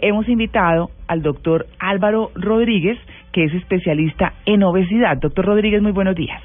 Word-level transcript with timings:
Hemos 0.00 0.26
invitado 0.26 0.90
al 1.06 1.20
doctor 1.20 1.66
Álvaro 1.78 2.30
Rodríguez, 2.34 2.98
que 3.30 3.44
es 3.44 3.52
especialista 3.52 4.32
en 4.46 4.62
obesidad. 4.62 5.18
Doctor 5.18 5.44
Rodríguez, 5.44 5.82
muy 5.82 5.92
buenos 5.92 6.16
días. 6.16 6.42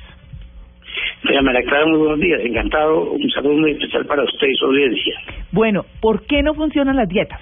Doña 1.23 1.42
María 1.42 1.62
Clara, 1.62 1.86
muy 1.86 1.97
buenos 1.97 2.20
días. 2.20 2.41
Encantado. 2.44 3.12
Un 3.13 3.29
saludo 3.31 3.54
muy 3.54 3.71
especial 3.71 4.05
para 4.05 4.23
usted 4.23 4.47
y 4.47 4.55
su 4.55 4.65
audiencia. 4.65 5.20
Bueno, 5.54 5.86
¿por 6.02 6.25
qué 6.25 6.44
no 6.44 6.55
funcionan 6.55 6.97
las 6.97 7.07
dietas? 7.07 7.39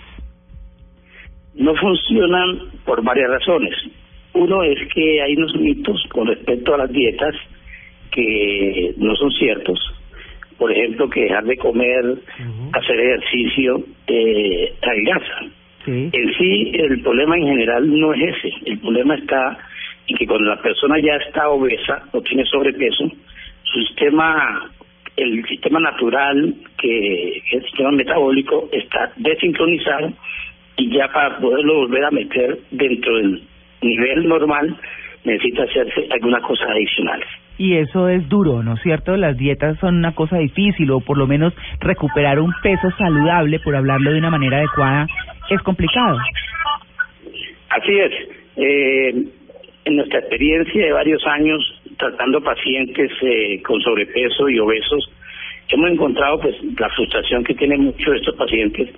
No 1.55 1.73
funcionan 1.75 2.59
por 2.85 3.03
varias 3.03 3.31
razones. 3.31 3.73
Uno 4.33 4.61
es 4.61 4.77
que 4.93 5.23
hay 5.23 5.35
unos 5.35 5.55
mitos 5.55 6.01
con 6.11 6.27
respecto 6.27 6.75
a 6.75 6.77
las 6.77 6.91
dietas 6.91 7.33
que 8.11 8.93
no 8.97 9.15
son 9.15 9.31
ciertos. 9.31 9.79
Por 10.59 10.71
ejemplo, 10.71 11.09
que 11.09 11.21
dejar 11.21 11.45
de 11.45 11.57
comer, 11.57 12.19
hacer 12.73 12.99
ejercicio, 12.99 13.83
eh, 14.05 14.71
adelgaza. 14.83 15.64
Sí. 15.85 16.09
En 16.11 16.33
sí, 16.33 16.71
el 16.73 17.01
problema 17.01 17.37
en 17.37 17.45
general 17.45 17.99
no 17.99 18.13
es 18.13 18.35
ese. 18.35 18.51
El 18.65 18.79
problema 18.79 19.15
está 19.15 19.57
en 20.07 20.17
que 20.17 20.27
cuando 20.27 20.49
la 20.49 20.61
persona 20.61 20.99
ya 20.99 21.15
está 21.15 21.49
obesa 21.49 22.03
o 22.11 22.21
tiene 22.21 22.43
sobrepeso, 22.45 23.09
su 23.63 23.79
sistema, 23.81 24.69
el 25.15 25.45
sistema 25.45 25.79
natural, 25.79 26.53
que 26.77 27.41
el 27.51 27.63
sistema 27.63 27.91
metabólico, 27.91 28.69
está 28.71 29.11
desincronizado 29.17 30.11
y 30.77 30.91
ya 30.91 31.07
para 31.11 31.37
poderlo 31.37 31.75
volver 31.75 32.05
a 32.05 32.11
meter 32.11 32.59
dentro 32.71 33.15
del 33.17 33.43
nivel 33.81 34.27
normal, 34.27 34.75
necesita 35.23 35.63
hacerse 35.63 36.07
algunas 36.11 36.41
cosas 36.41 36.69
adicionales. 36.69 37.27
Y 37.57 37.75
eso 37.77 38.09
es 38.09 38.27
duro, 38.27 38.63
¿no 38.63 38.73
es 38.73 38.81
cierto? 38.81 39.15
Las 39.15 39.37
dietas 39.37 39.79
son 39.79 39.95
una 39.95 40.13
cosa 40.13 40.37
difícil, 40.37 40.91
o 40.91 40.99
por 40.99 41.17
lo 41.17 41.25
menos 41.25 41.53
recuperar 41.79 42.39
un 42.39 42.53
peso 42.61 42.91
saludable, 42.97 43.59
por 43.59 43.75
hablarlo 43.75 44.11
de 44.11 44.19
una 44.19 44.29
manera 44.29 44.57
adecuada, 44.57 45.07
es 45.49 45.61
complicado. 45.61 46.17
Así 47.69 47.91
es. 47.99 48.11
Eh, 48.57 49.13
en 49.85 49.95
nuestra 49.97 50.19
experiencia 50.19 50.85
de 50.85 50.91
varios 50.91 51.25
años 51.27 51.81
tratando 51.97 52.41
pacientes 52.41 53.11
eh, 53.21 53.61
con 53.63 53.79
sobrepeso 53.81 54.49
y 54.49 54.59
obesos, 54.59 55.11
hemos 55.69 55.91
encontrado 55.91 56.39
pues 56.39 56.55
la 56.79 56.89
frustración 56.89 57.43
que 57.43 57.53
tienen 57.55 57.81
muchos 57.81 58.11
de 58.13 58.17
estos 58.17 58.35
pacientes, 58.35 58.89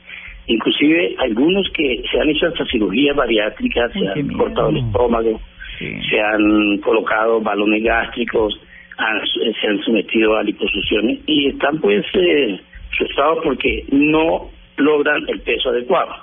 inclusive 0.48 1.16
algunos 1.20 1.68
que 1.74 2.04
se 2.10 2.20
han 2.20 2.30
hecho 2.30 2.48
hasta 2.48 2.66
cirugías 2.66 3.16
bariátricas, 3.16 3.92
se 3.94 4.08
han 4.08 4.28
miedo. 4.28 4.38
cortado 4.40 4.70
el 4.70 4.78
estómago, 4.78 5.42
Sí. 5.80 5.94
se 6.10 6.20
han 6.20 6.78
colocado 6.80 7.40
balones 7.42 7.84
gástricos, 7.84 8.60
han- 8.98 9.22
se 9.62 9.68
han 9.68 9.80
sometido 9.84 10.36
a 10.38 10.44
liposucciones 10.44 11.20
y 11.28 11.50
están 11.50 11.80
pues 11.80 12.04
eh, 12.14 12.60
frustrados 12.98 13.40
porque 13.44 13.84
no 13.92 14.50
logran 14.78 15.24
el 15.28 15.40
peso 15.42 15.70
adecuado. 15.70 16.16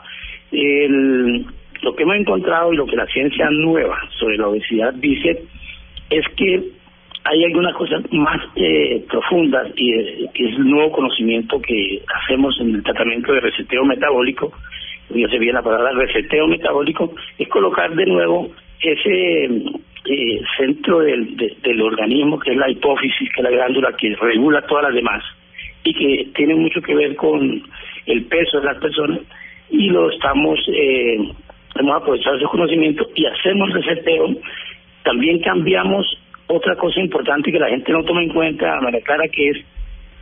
El, 0.54 1.44
lo 1.82 1.94
que 1.94 2.02
hemos 2.04 2.16
encontrado 2.16 2.72
y 2.72 2.76
lo 2.76 2.86
que 2.86 2.96
la 2.96 3.06
ciencia 3.06 3.48
nueva 3.50 3.98
sobre 4.18 4.38
la 4.38 4.48
obesidad 4.48 4.94
dice 4.94 5.42
es 6.10 6.24
que 6.36 6.62
hay 7.24 7.44
algunas 7.44 7.74
cosas 7.74 8.02
más 8.12 8.40
eh, 8.56 9.04
profundas 9.08 9.72
y 9.76 9.92
eh, 9.94 10.30
es 10.34 10.56
el 10.56 10.68
nuevo 10.70 10.92
conocimiento 10.92 11.60
que 11.60 12.02
hacemos 12.22 12.58
en 12.60 12.74
el 12.76 12.82
tratamiento 12.82 13.32
de 13.32 13.40
reseteo 13.40 13.84
metabólico, 13.84 14.52
ya 15.10 15.28
se 15.28 15.38
viene 15.38 15.54
la 15.54 15.62
palabra 15.62 15.92
reseteo 15.92 16.46
metabólico, 16.46 17.14
es 17.38 17.48
colocar 17.48 17.94
de 17.94 18.06
nuevo 18.06 18.50
ese 18.80 19.44
eh, 19.46 20.40
centro 20.58 21.00
del, 21.00 21.36
de- 21.36 21.56
del 21.62 21.80
organismo 21.80 22.38
que 22.38 22.50
es 22.52 22.56
la 22.58 22.70
hipófisis, 22.70 23.30
que 23.32 23.40
es 23.40 23.44
la 23.44 23.50
glándula 23.50 23.94
que 23.96 24.14
regula 24.16 24.62
todas 24.62 24.84
las 24.84 24.94
demás 24.94 25.22
y 25.82 25.94
que 25.94 26.28
tiene 26.34 26.54
mucho 26.54 26.80
que 26.82 26.94
ver 26.94 27.16
con 27.16 27.62
el 28.06 28.24
peso 28.26 28.60
de 28.60 28.66
las 28.66 28.78
personas 28.78 29.20
y 29.70 29.88
lo 29.88 30.10
estamos, 30.10 30.58
eh, 30.68 31.16
hemos 31.76 31.96
aprovechado 31.96 32.36
ese 32.36 32.46
conocimiento 32.46 33.06
y 33.14 33.26
hacemos 33.26 33.72
reseteo. 33.72 34.28
También 35.02 35.40
cambiamos 35.40 36.06
otra 36.46 36.76
cosa 36.76 37.00
importante 37.00 37.50
que 37.50 37.58
la 37.58 37.68
gente 37.68 37.92
no 37.92 38.04
toma 38.04 38.22
en 38.22 38.30
cuenta, 38.30 38.80
María 38.80 39.00
Clara, 39.02 39.28
que 39.28 39.50
es 39.50 39.56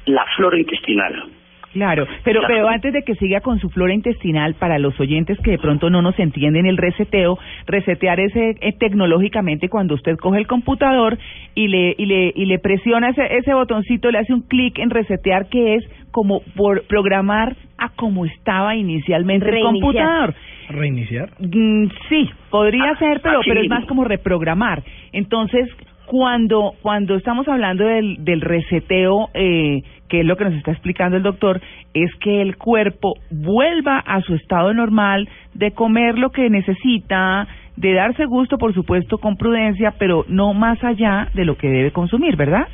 la 0.06 0.24
flora 0.36 0.58
intestinal. 0.58 1.24
Claro, 1.72 2.06
pero 2.24 2.40
Claro. 2.40 2.54
pero 2.54 2.68
antes 2.68 2.92
de 2.92 3.02
que 3.02 3.14
siga 3.14 3.40
con 3.40 3.58
su 3.58 3.70
flora 3.70 3.94
intestinal, 3.94 4.54
para 4.54 4.78
los 4.78 4.98
oyentes 5.00 5.38
que 5.40 5.52
de 5.52 5.58
pronto 5.58 5.88
no 5.90 6.02
nos 6.02 6.18
entienden 6.18 6.66
el 6.66 6.76
reseteo, 6.76 7.38
resetear 7.66 8.20
es 8.20 8.34
eh, 8.36 8.54
tecnológicamente 8.78 9.68
cuando 9.68 9.94
usted 9.94 10.16
coge 10.18 10.38
el 10.38 10.46
computador 10.46 11.18
y 11.54 11.68
le 11.68 11.94
y 11.96 12.06
le 12.06 12.32
y 12.34 12.44
le 12.46 12.58
presiona 12.58 13.08
ese 13.10 13.36
ese 13.38 13.54
botoncito, 13.54 14.10
le 14.10 14.18
hace 14.18 14.34
un 14.34 14.42
clic 14.42 14.78
en 14.78 14.90
resetear 14.90 15.48
que 15.48 15.76
es 15.76 15.84
como 16.10 16.42
por 16.56 16.82
programar 16.86 17.56
a 17.78 17.88
como 17.96 18.26
estaba 18.26 18.76
inicialmente 18.76 19.46
el 19.46 19.52
Reiniciar. 19.52 19.80
computador. 19.82 20.34
¿Reiniciar? 20.68 21.30
Mm, 21.40 21.86
sí, 22.08 22.30
podría 22.50 22.90
Ah, 22.90 22.98
ser, 22.98 23.20
pero 23.22 23.40
así 23.40 23.48
pero 23.48 23.62
es 23.62 23.68
más 23.68 23.84
como 23.86 24.04
reprogramar. 24.04 24.82
Entonces, 25.12 25.68
cuando 26.12 26.74
cuando 26.82 27.14
estamos 27.14 27.48
hablando 27.48 27.86
del, 27.86 28.22
del 28.22 28.42
reseteo, 28.42 29.30
eh, 29.32 29.80
que 30.10 30.20
es 30.20 30.26
lo 30.26 30.36
que 30.36 30.44
nos 30.44 30.52
está 30.52 30.70
explicando 30.70 31.16
el 31.16 31.22
doctor, 31.22 31.62
es 31.94 32.14
que 32.16 32.42
el 32.42 32.58
cuerpo 32.58 33.14
vuelva 33.30 33.98
a 33.98 34.20
su 34.20 34.34
estado 34.34 34.74
normal 34.74 35.26
de 35.54 35.70
comer 35.70 36.18
lo 36.18 36.28
que 36.28 36.50
necesita, 36.50 37.48
de 37.76 37.94
darse 37.94 38.26
gusto, 38.26 38.58
por 38.58 38.74
supuesto, 38.74 39.16
con 39.16 39.38
prudencia, 39.38 39.94
pero 39.98 40.26
no 40.28 40.52
más 40.52 40.84
allá 40.84 41.28
de 41.32 41.46
lo 41.46 41.56
que 41.56 41.70
debe 41.70 41.92
consumir, 41.92 42.36
¿verdad? 42.36 42.68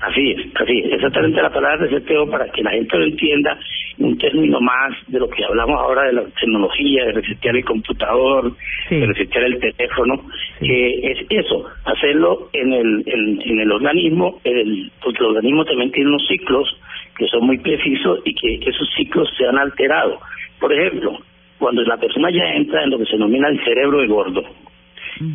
Así 0.00 0.32
es, 0.32 0.46
así 0.56 0.80
es, 0.80 0.92
exactamente 0.92 1.40
la 1.40 1.50
palabra 1.50 1.86
reseteo 1.86 2.28
para 2.28 2.46
que 2.50 2.62
la 2.62 2.72
gente 2.72 2.98
lo 2.98 3.04
entienda, 3.04 3.58
un 3.98 4.18
término 4.18 4.60
más 4.60 4.92
de 5.06 5.18
lo 5.18 5.28
que 5.30 5.44
hablamos 5.44 5.80
ahora 5.80 6.02
de 6.02 6.12
la 6.12 6.24
tecnología, 6.38 7.06
de 7.06 7.12
resetear 7.12 7.56
el 7.56 7.64
computador, 7.64 8.52
Sí. 8.88 8.96
de 8.96 9.06
resetear 9.06 9.44
el 9.44 9.58
teléfono, 9.60 10.20
Sí. 10.60 10.66
es 11.02 11.26
eso, 11.30 11.64
hacerlo 11.86 12.50
en 12.52 12.72
el, 12.72 13.02
en, 13.06 13.40
en 13.42 13.60
el 13.60 13.72
organismo, 13.72 14.40
el, 14.44 14.90
porque 15.02 15.18
el 15.20 15.26
organismo 15.26 15.64
también 15.64 15.90
tiene 15.92 16.10
unos 16.10 16.26
ciclos 16.26 16.68
que 17.16 17.26
son 17.28 17.46
muy 17.46 17.58
precisos 17.58 18.18
y 18.24 18.34
que 18.34 18.68
esos 18.68 18.88
ciclos 18.96 19.28
se 19.38 19.46
han 19.46 19.56
alterado. 19.58 20.18
Por 20.60 20.72
ejemplo, 20.72 21.18
cuando 21.58 21.82
la 21.82 21.96
persona 21.96 22.30
ya 22.30 22.44
entra 22.54 22.82
en 22.82 22.90
lo 22.90 22.98
que 22.98 23.06
se 23.06 23.12
denomina 23.12 23.48
el 23.48 23.62
cerebro 23.64 24.00
de 24.00 24.06
gordo, 24.08 24.42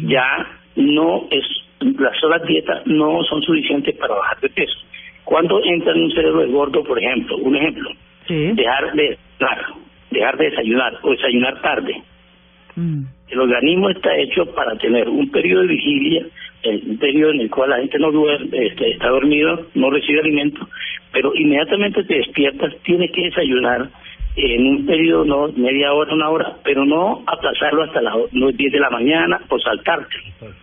ya 0.05 0.45
no 0.75 1.27
es 1.31 1.45
las 1.79 2.17
solas 2.19 2.43
dietas 2.43 2.85
no 2.85 3.23
son 3.23 3.41
suficientes 3.41 3.95
para 3.97 4.15
bajar 4.15 4.39
de 4.41 4.49
peso. 4.49 4.77
Cuando 5.23 5.63
entra 5.63 5.93
en 5.93 6.03
un 6.03 6.11
cerebro 6.11 6.41
de 6.41 6.47
gordo, 6.47 6.83
por 6.83 6.97
ejemplo, 7.01 7.37
un 7.37 7.55
ejemplo, 7.55 7.89
Sí. 8.27 8.51
dejar 8.53 8.93
de 8.93 9.17
desayunar, 9.39 9.65
dejar 10.11 10.37
de 10.37 10.49
desayunar 10.49 10.93
o 11.01 11.11
desayunar 11.11 11.61
tarde. 11.61 11.95
Mm. 12.75 13.03
El 13.29 13.39
organismo 13.39 13.89
está 13.89 14.15
hecho 14.17 14.45
para 14.53 14.75
tener 14.77 15.07
un 15.07 15.29
periodo 15.31 15.61
de 15.61 15.67
vigilia, 15.67 16.25
un 16.87 16.97
periodo 16.97 17.31
en 17.31 17.41
el 17.41 17.49
cual 17.49 17.69
la 17.71 17.77
gente 17.77 17.99
no 17.99 18.11
duerme, 18.11 18.67
este, 18.67 18.91
está 18.91 19.09
dormido, 19.09 19.67
no 19.75 19.89
recibe 19.89 20.19
alimento, 20.19 20.67
pero 21.11 21.33
inmediatamente 21.35 22.03
te 22.03 22.15
despiertas, 22.15 22.73
tienes 22.83 23.11
que 23.11 23.23
desayunar 23.23 23.89
en 24.35 24.67
un 24.67 24.85
periodo, 24.85 25.25
no 25.25 25.47
media 25.55 25.91
hora, 25.93 26.13
una 26.13 26.29
hora, 26.29 26.55
pero 26.63 26.85
no 26.85 27.23
aplazarlo 27.27 27.83
hasta 27.83 28.01
las 28.01 28.15
o- 28.15 28.29
los 28.31 28.55
10 28.55 28.71
de 28.71 28.79
la 28.79 28.89
mañana 28.89 29.39
o 29.49 29.59
saltarte. 29.59 30.15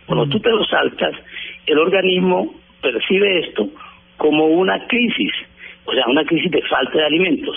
Cuando 0.07 0.27
tú 0.29 0.41
te 0.41 0.51
lo 0.51 0.65
saltas, 0.65 1.15
el 1.67 1.79
organismo 1.79 2.55
percibe 2.81 3.41
esto 3.41 3.69
como 4.17 4.47
una 4.47 4.87
crisis, 4.87 5.33
o 5.85 5.93
sea, 5.93 6.05
una 6.07 6.25
crisis 6.25 6.51
de 6.51 6.63
falta 6.63 6.97
de 6.99 7.05
alimentos. 7.05 7.57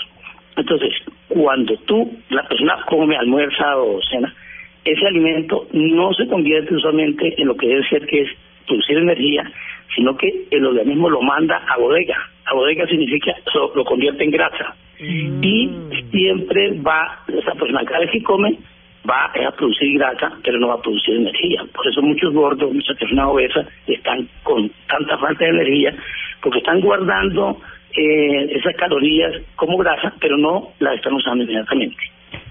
Entonces, 0.56 0.92
cuando 1.28 1.74
tú, 1.86 2.10
la 2.28 2.46
persona 2.46 2.76
come, 2.86 3.16
almuerza 3.16 3.76
o 3.78 4.00
cena, 4.10 4.34
ese 4.84 5.06
alimento 5.06 5.66
no 5.72 6.12
se 6.12 6.26
convierte 6.26 6.74
usualmente 6.74 7.34
en 7.40 7.46
lo 7.48 7.54
que 7.56 7.68
debe 7.68 7.88
ser, 7.88 8.04
que 8.06 8.22
es 8.22 8.28
producir 8.66 8.98
energía, 8.98 9.50
sino 9.94 10.16
que 10.16 10.28
el 10.50 10.66
organismo 10.66 11.08
lo 11.08 11.22
manda 11.22 11.56
a 11.68 11.78
bodega. 11.78 12.16
A 12.46 12.54
bodega 12.54 12.86
significa 12.86 13.32
lo, 13.54 13.74
lo 13.74 13.84
convierte 13.84 14.24
en 14.24 14.30
grasa. 14.30 14.74
Y 15.00 15.70
siempre 16.10 16.78
va, 16.80 17.20
esa 17.28 17.54
persona 17.54 17.84
cada 17.84 18.00
vez 18.00 18.10
que 18.10 18.22
come, 18.22 18.58
va 19.08 19.26
a 19.26 19.52
producir 19.52 19.98
grasa, 19.98 20.32
pero 20.44 20.58
no 20.58 20.68
va 20.68 20.74
a 20.74 20.82
producir 20.82 21.16
energía. 21.16 21.64
Por 21.74 21.86
eso 21.86 22.02
muchos 22.02 22.32
gordos, 22.34 22.72
muchas 22.72 22.96
personas 22.98 23.26
obesas 23.26 23.66
están 23.86 24.28
con 24.42 24.70
tanta 24.88 25.16
falta 25.18 25.44
de 25.44 25.50
energía, 25.50 25.94
porque 26.42 26.58
están 26.58 26.80
guardando 26.80 27.60
eh, 27.96 28.52
esas 28.56 28.76
calorías 28.76 29.32
como 29.56 29.78
grasa, 29.78 30.12
pero 30.20 30.36
no 30.36 30.68
las 30.80 30.96
están 30.96 31.14
usando 31.14 31.44
inmediatamente. 31.44 31.96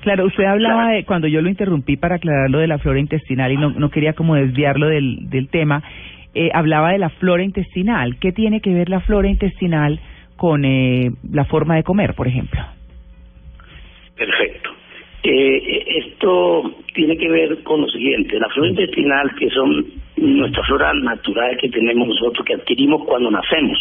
Claro, 0.02 0.26
usted 0.26 0.46
hablaba 0.46 0.92
de, 0.92 1.06
cuando 1.06 1.28
yo 1.28 1.42
lo 1.42 1.50
interrumpí 1.50 1.98
para 1.98 2.16
aclarar 2.16 2.50
lo 2.50 2.60
de 2.60 2.68
la 2.68 2.80
flora 2.80 3.00
intestinal 3.00 3.52
y 3.52 3.58
no, 3.58 3.70
no 3.70 3.90
quería 3.90 4.14
como 4.14 4.36
desviarlo 4.36 4.88
del, 4.88 5.30
del 5.30 5.50
tema, 5.50 5.84
eh, 6.34 6.50
hablaba 6.54 6.92
de 6.92 7.00
la 7.00 7.10
flora 7.10 7.44
intestinal. 7.44 8.18
¿Qué 8.20 8.32
tiene 8.32 8.62
que 8.62 8.74
ver 8.74 8.90
la 8.90 9.00
flora 9.02 9.28
intestinal 9.28 10.00
con 10.36 10.64
eh, 10.64 11.12
la 11.32 11.46
forma 11.46 11.76
de 11.76 11.84
comer, 11.84 12.14
por 12.14 12.28
ejemplo? 12.28 12.62
Perfecto. 14.16 14.70
Eh, 15.24 15.84
esto 16.06 16.76
tiene 16.94 17.18
que 17.18 17.30
ver 17.30 17.62
con 17.64 17.82
lo 17.82 17.88
siguiente, 17.88 18.40
la 18.40 18.48
flora 18.50 18.70
intestinal, 18.70 19.36
que 19.36 19.50
son 19.50 19.86
nuestra 20.18 20.64
flora 20.64 20.94
natural 20.94 21.58
que 21.58 21.70
tenemos 21.70 22.08
nosotros, 22.08 22.46
que 22.46 22.54
adquirimos 22.54 23.06
cuando 23.06 23.30
nacemos. 23.32 23.78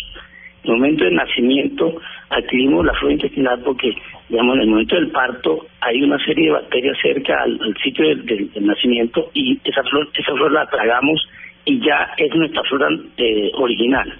el 0.64 0.72
momento 0.72 1.04
del 1.04 1.14
nacimiento 1.14 2.00
adquirimos 2.30 2.84
la 2.84 2.94
flora 2.94 3.14
intestinal 3.14 3.60
porque, 3.64 3.94
digamos, 4.28 4.56
en 4.56 4.62
el 4.62 4.68
momento 4.68 4.96
del 4.96 5.10
parto 5.10 5.66
hay 5.80 6.02
una 6.02 6.18
serie 6.24 6.46
de 6.46 6.52
bacterias 6.52 6.96
cerca 7.00 7.42
al, 7.42 7.74
sitio 7.82 8.08
del, 8.08 8.50
nacimiento 8.60 9.30
y 9.34 9.58
esa 9.64 9.82
flor, 9.84 10.08
esa 10.14 10.32
flor 10.32 10.52
la 10.52 10.66
tragamos 10.66 11.24
y 11.68 11.78
ya 11.80 12.14
es 12.16 12.34
nuestra 12.34 12.62
flora 12.64 12.88
eh, 13.18 13.50
original. 13.54 14.10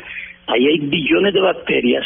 Ahí 0.49 0.67
hay 0.67 0.79
billones 0.79 1.33
de 1.33 1.41
bacterias 1.41 2.05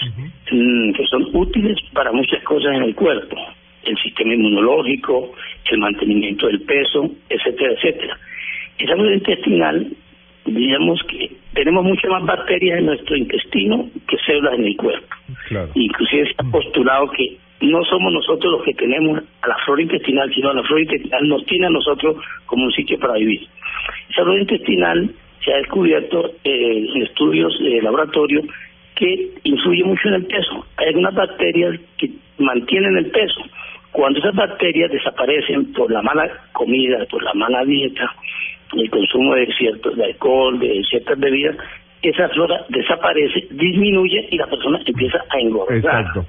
mm, 0.50 0.92
que 0.92 1.04
son 1.06 1.28
útiles 1.32 1.76
para 1.92 2.12
muchas 2.12 2.42
cosas 2.44 2.76
en 2.76 2.84
el 2.84 2.94
cuerpo, 2.94 3.36
el 3.82 3.96
sistema 3.98 4.34
inmunológico, 4.34 5.32
el 5.70 5.78
mantenimiento 5.78 6.46
del 6.46 6.60
peso, 6.62 7.10
etcétera, 7.28 7.72
etcétera. 7.72 8.16
Esa 8.78 8.94
flora 8.94 9.14
intestinal 9.14 9.86
digamos 10.44 11.00
que 11.08 11.30
tenemos 11.54 11.84
muchas 11.84 12.10
más 12.10 12.24
bacterias 12.24 12.78
en 12.78 12.86
nuestro 12.86 13.16
intestino 13.16 13.88
que 14.08 14.16
células 14.26 14.54
en 14.54 14.66
el 14.66 14.76
cuerpo. 14.76 15.06
Inclusive 15.74 16.26
se 16.26 16.34
ha 16.38 16.50
postulado 16.50 17.10
que 17.10 17.36
no 17.60 17.84
somos 17.84 18.12
nosotros 18.12 18.52
los 18.52 18.64
que 18.64 18.74
tenemos 18.74 19.22
a 19.42 19.48
la 19.48 19.56
flora 19.64 19.82
intestinal, 19.82 20.32
sino 20.34 20.52
la 20.52 20.62
flora 20.64 20.82
intestinal 20.82 21.28
nos 21.28 21.44
tiene 21.46 21.66
a 21.66 21.70
nosotros 21.70 22.16
como 22.46 22.64
un 22.64 22.72
sitio 22.72 22.98
para 22.98 23.14
vivir. 23.14 23.46
Esa 24.10 24.22
flora 24.22 24.40
intestinal 24.40 25.10
se 25.44 25.52
ha 25.52 25.56
descubierto 25.58 26.30
eh, 26.44 26.86
en 26.94 27.02
estudios 27.02 27.56
de 27.58 27.82
laboratorio 27.82 28.42
que 28.94 29.30
influye 29.44 29.84
mucho 29.84 30.08
en 30.08 30.14
el 30.14 30.26
peso. 30.26 30.66
Hay 30.76 30.88
algunas 30.88 31.14
bacterias 31.14 31.80
que 31.98 32.10
mantienen 32.38 32.96
el 32.96 33.10
peso. 33.10 33.42
Cuando 33.90 34.18
esas 34.20 34.34
bacterias 34.34 34.90
desaparecen 34.90 35.72
por 35.72 35.90
la 35.90 36.02
mala 36.02 36.30
comida, 36.52 37.04
por 37.10 37.22
la 37.22 37.34
mala 37.34 37.64
dieta, 37.64 38.14
el 38.74 38.90
consumo 38.90 39.34
de 39.34 39.46
ciertos 39.54 39.96
de 39.96 40.04
alcohol, 40.04 40.58
de 40.58 40.82
ciertas 40.88 41.18
bebidas, 41.18 41.56
esa 42.02 42.28
flora 42.30 42.64
desaparece, 42.68 43.46
disminuye 43.50 44.28
y 44.30 44.36
la 44.36 44.46
persona 44.46 44.80
empieza 44.84 45.18
a 45.28 45.38
engordar. 45.38 45.76
Exacto. 45.76 46.26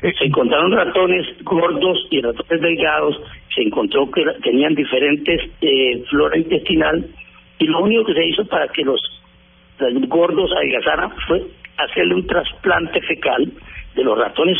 Se 0.00 0.08
eh, 0.08 0.14
encontraron 0.22 0.72
ratones 0.72 1.26
gordos 1.42 2.06
y 2.10 2.20
ratones 2.20 2.60
delgados, 2.60 3.20
se 3.54 3.62
encontró 3.62 4.10
que 4.10 4.24
tenían 4.42 4.74
diferentes 4.74 5.40
eh, 5.60 6.02
flora 6.10 6.36
intestinal 6.36 7.04
y 7.58 7.66
lo 7.66 7.80
único 7.80 8.04
que 8.04 8.14
se 8.14 8.24
hizo 8.26 8.44
para 8.46 8.68
que 8.68 8.82
los, 8.82 9.00
los 9.78 10.08
gordos 10.08 10.50
adelgazaran 10.52 11.12
fue 11.26 11.42
hacerle 11.76 12.14
un 12.14 12.26
trasplante 12.26 13.00
fecal 13.02 13.52
de 13.94 14.04
los 14.04 14.18
ratones 14.18 14.58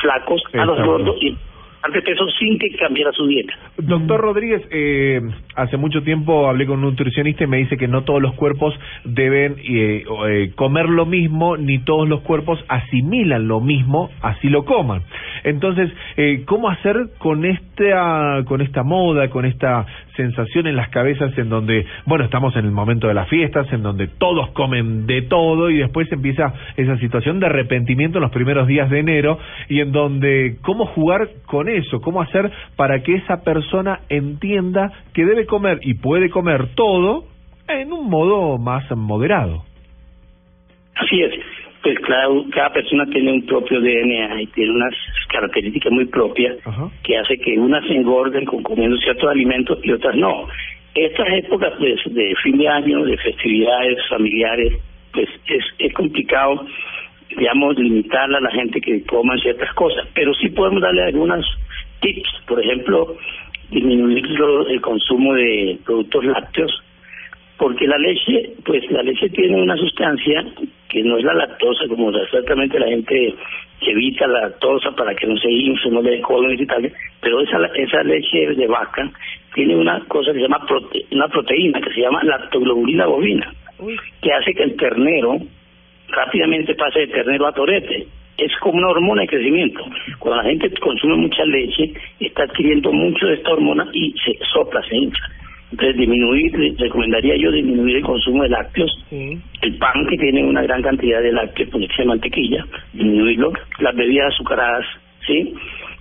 flacos 0.00 0.42
a 0.54 0.64
los 0.64 0.80
gordos 0.84 1.16
y 1.20 1.36
de 1.92 2.02
peso 2.02 2.26
sin 2.38 2.58
que 2.58 2.70
cambiara 2.76 3.12
su 3.12 3.26
dieta. 3.26 3.54
Doctor 3.78 4.20
Rodríguez, 4.20 4.62
eh, 4.70 5.20
hace 5.54 5.76
mucho 5.76 6.02
tiempo 6.02 6.48
hablé 6.48 6.66
con 6.66 6.78
un 6.78 6.90
nutricionista 6.90 7.44
y 7.44 7.46
me 7.46 7.58
dice 7.58 7.76
que 7.76 7.88
no 7.88 8.02
todos 8.02 8.20
los 8.20 8.34
cuerpos 8.34 8.74
deben 9.04 9.56
eh, 9.58 10.04
eh, 10.28 10.52
comer 10.54 10.88
lo 10.88 11.06
mismo, 11.06 11.56
ni 11.56 11.78
todos 11.78 12.06
los 12.06 12.20
cuerpos 12.20 12.62
asimilan 12.68 13.48
lo 13.48 13.60
mismo, 13.60 14.10
así 14.20 14.48
lo 14.48 14.64
coman. 14.64 15.02
Entonces, 15.44 15.90
eh, 16.16 16.42
¿cómo 16.46 16.68
hacer 16.68 16.96
con 17.18 17.44
esta, 17.46 18.42
con 18.44 18.60
esta 18.60 18.82
moda, 18.82 19.30
con 19.30 19.46
esta 19.46 19.86
sensación 20.18 20.66
en 20.66 20.74
las 20.74 20.88
cabezas 20.88 21.36
en 21.38 21.48
donde, 21.48 21.86
bueno, 22.04 22.24
estamos 22.24 22.54
en 22.56 22.64
el 22.64 22.72
momento 22.72 23.06
de 23.06 23.14
las 23.14 23.28
fiestas, 23.28 23.72
en 23.72 23.82
donde 23.82 24.08
todos 24.08 24.50
comen 24.50 25.06
de 25.06 25.22
todo 25.22 25.70
y 25.70 25.78
después 25.78 26.10
empieza 26.10 26.52
esa 26.76 26.98
situación 26.98 27.38
de 27.38 27.46
arrepentimiento 27.46 28.18
en 28.18 28.22
los 28.22 28.32
primeros 28.32 28.66
días 28.66 28.90
de 28.90 28.98
enero 28.98 29.38
y 29.68 29.80
en 29.80 29.92
donde, 29.92 30.56
¿cómo 30.62 30.86
jugar 30.86 31.28
con 31.46 31.68
eso? 31.68 32.00
¿Cómo 32.00 32.20
hacer 32.20 32.50
para 32.74 33.00
que 33.04 33.14
esa 33.14 33.42
persona 33.44 34.00
entienda 34.08 34.92
que 35.14 35.24
debe 35.24 35.46
comer 35.46 35.78
y 35.82 35.94
puede 35.94 36.30
comer 36.30 36.74
todo 36.74 37.24
en 37.68 37.92
un 37.92 38.10
modo 38.10 38.58
más 38.58 38.90
moderado? 38.96 39.62
Así 40.96 41.22
es 41.22 41.57
pues 41.82 41.96
cada, 42.00 42.72
persona 42.72 43.06
tiene 43.06 43.32
un 43.32 43.46
propio 43.46 43.80
DNA 43.80 44.42
y 44.42 44.46
tiene 44.48 44.72
unas 44.72 44.94
características 45.28 45.92
muy 45.92 46.06
propias 46.06 46.56
que 47.02 47.16
hace 47.16 47.38
que 47.38 47.58
unas 47.58 47.86
se 47.86 47.94
engorden 47.94 48.44
con 48.44 48.62
comiendo 48.62 48.96
ciertos 48.98 49.30
alimentos 49.30 49.78
y 49.82 49.92
otras 49.92 50.16
no. 50.16 50.48
Estas 50.94 51.28
épocas 51.44 51.72
pues 51.78 52.00
de 52.14 52.34
fin 52.42 52.58
de 52.58 52.68
año, 52.68 53.04
de 53.04 53.16
festividades 53.18 53.98
familiares, 54.08 54.74
pues 55.12 55.28
es, 55.46 55.64
es 55.78 55.92
complicado, 55.94 56.66
digamos, 57.36 57.78
limitar 57.78 58.24
a 58.34 58.40
la 58.40 58.50
gente 58.50 58.80
que 58.80 59.04
coma 59.04 59.36
ciertas 59.38 59.72
cosas, 59.74 60.06
pero 60.14 60.34
sí 60.34 60.48
podemos 60.48 60.82
darle 60.82 61.02
algunos 61.02 61.46
tips, 62.00 62.30
por 62.46 62.60
ejemplo, 62.60 63.16
disminuir 63.70 64.24
el 64.70 64.80
consumo 64.80 65.34
de 65.34 65.78
productos 65.84 66.24
lácteos, 66.24 66.82
porque 67.58 67.88
la 67.88 67.98
leche, 67.98 68.52
pues 68.64 68.88
la 68.90 69.02
leche 69.02 69.28
tiene 69.30 69.60
una 69.60 69.76
sustancia 69.76 70.44
que 70.88 71.02
no 71.02 71.18
es 71.18 71.24
la 71.24 71.34
lactosa, 71.34 71.86
como 71.88 72.10
exactamente 72.16 72.78
la 72.78 72.86
gente 72.86 73.34
evita 73.80 74.26
la 74.26 74.42
lactosa 74.42 74.92
para 74.92 75.14
que 75.14 75.26
no 75.26 75.36
se 75.36 75.50
infle, 75.50 75.90
no 75.90 76.00
le 76.00 76.12
dé 76.12 76.20
colon 76.20 76.52
y 76.52 76.66
tal, 76.66 76.90
pero 77.20 77.40
esa, 77.40 77.58
esa 77.74 78.02
leche 78.04 78.54
de 78.54 78.66
vaca 78.66 79.10
tiene 79.54 79.74
una 79.76 80.00
cosa 80.06 80.32
que 80.32 80.38
se 80.38 80.42
llama 80.42 80.64
una 81.10 81.28
proteína 81.28 81.80
que 81.80 81.92
se 81.92 82.00
llama 82.00 82.22
lactoglobulina 82.22 83.06
bovina, 83.06 83.52
que 84.22 84.32
hace 84.32 84.54
que 84.54 84.62
el 84.62 84.76
ternero 84.76 85.38
rápidamente 86.08 86.74
pase 86.74 87.00
de 87.00 87.08
ternero 87.08 87.46
a 87.46 87.52
torete. 87.52 88.06
Es 88.36 88.52
como 88.60 88.78
una 88.78 88.90
hormona 88.90 89.22
de 89.22 89.28
crecimiento. 89.28 89.84
Cuando 90.20 90.44
la 90.44 90.48
gente 90.48 90.70
consume 90.78 91.16
mucha 91.16 91.44
leche, 91.44 91.92
está 92.20 92.44
adquiriendo 92.44 92.92
mucho 92.92 93.26
de 93.26 93.34
esta 93.34 93.50
hormona 93.50 93.88
y 93.92 94.12
se 94.12 94.38
sopla, 94.52 94.80
se 94.88 94.96
infla. 94.96 95.28
Entonces, 95.70 95.96
disminuir, 95.98 96.76
recomendaría 96.78 97.36
yo 97.36 97.50
disminuir 97.52 97.96
el 97.96 98.02
consumo 98.02 98.42
de 98.42 98.48
lácteos, 98.48 98.90
el 99.10 99.76
pan 99.78 100.06
que 100.08 100.16
tiene 100.16 100.42
una 100.42 100.62
gran 100.62 100.80
cantidad 100.80 101.20
de 101.20 101.32
lácteos, 101.32 101.68
ponerse 101.68 101.94
pues, 101.96 102.08
mantequilla, 102.08 102.64
disminuirlo, 102.94 103.52
las 103.80 103.94
bebidas 103.94 104.32
azucaradas, 104.34 104.86
¿sí? 105.26 105.54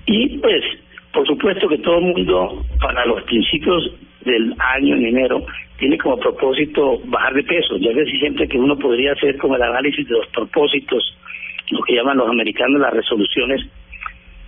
Y 0.05 0.37
pues, 0.37 0.63
por 1.11 1.27
supuesto 1.27 1.67
que 1.67 1.79
todo 1.79 1.97
el 1.97 2.05
mundo, 2.05 2.65
para 2.79 3.05
los 3.05 3.23
principios 3.23 3.91
del 4.23 4.53
año, 4.57 4.95
en 4.95 5.05
enero, 5.07 5.45
tiene 5.77 5.97
como 5.97 6.17
propósito 6.17 7.01
bajar 7.05 7.33
de 7.33 7.43
peso. 7.43 7.77
Ya 7.77 7.91
decía 7.91 8.19
siempre 8.19 8.47
que 8.47 8.57
uno 8.57 8.77
podría 8.77 9.13
hacer 9.13 9.37
como 9.37 9.55
el 9.55 9.61
análisis 9.61 10.07
de 10.07 10.13
los 10.13 10.27
propósitos, 10.27 11.17
lo 11.71 11.81
que 11.81 11.95
llaman 11.95 12.17
los 12.17 12.29
americanos 12.29 12.79
las 12.79 12.93
resoluciones, 12.93 13.61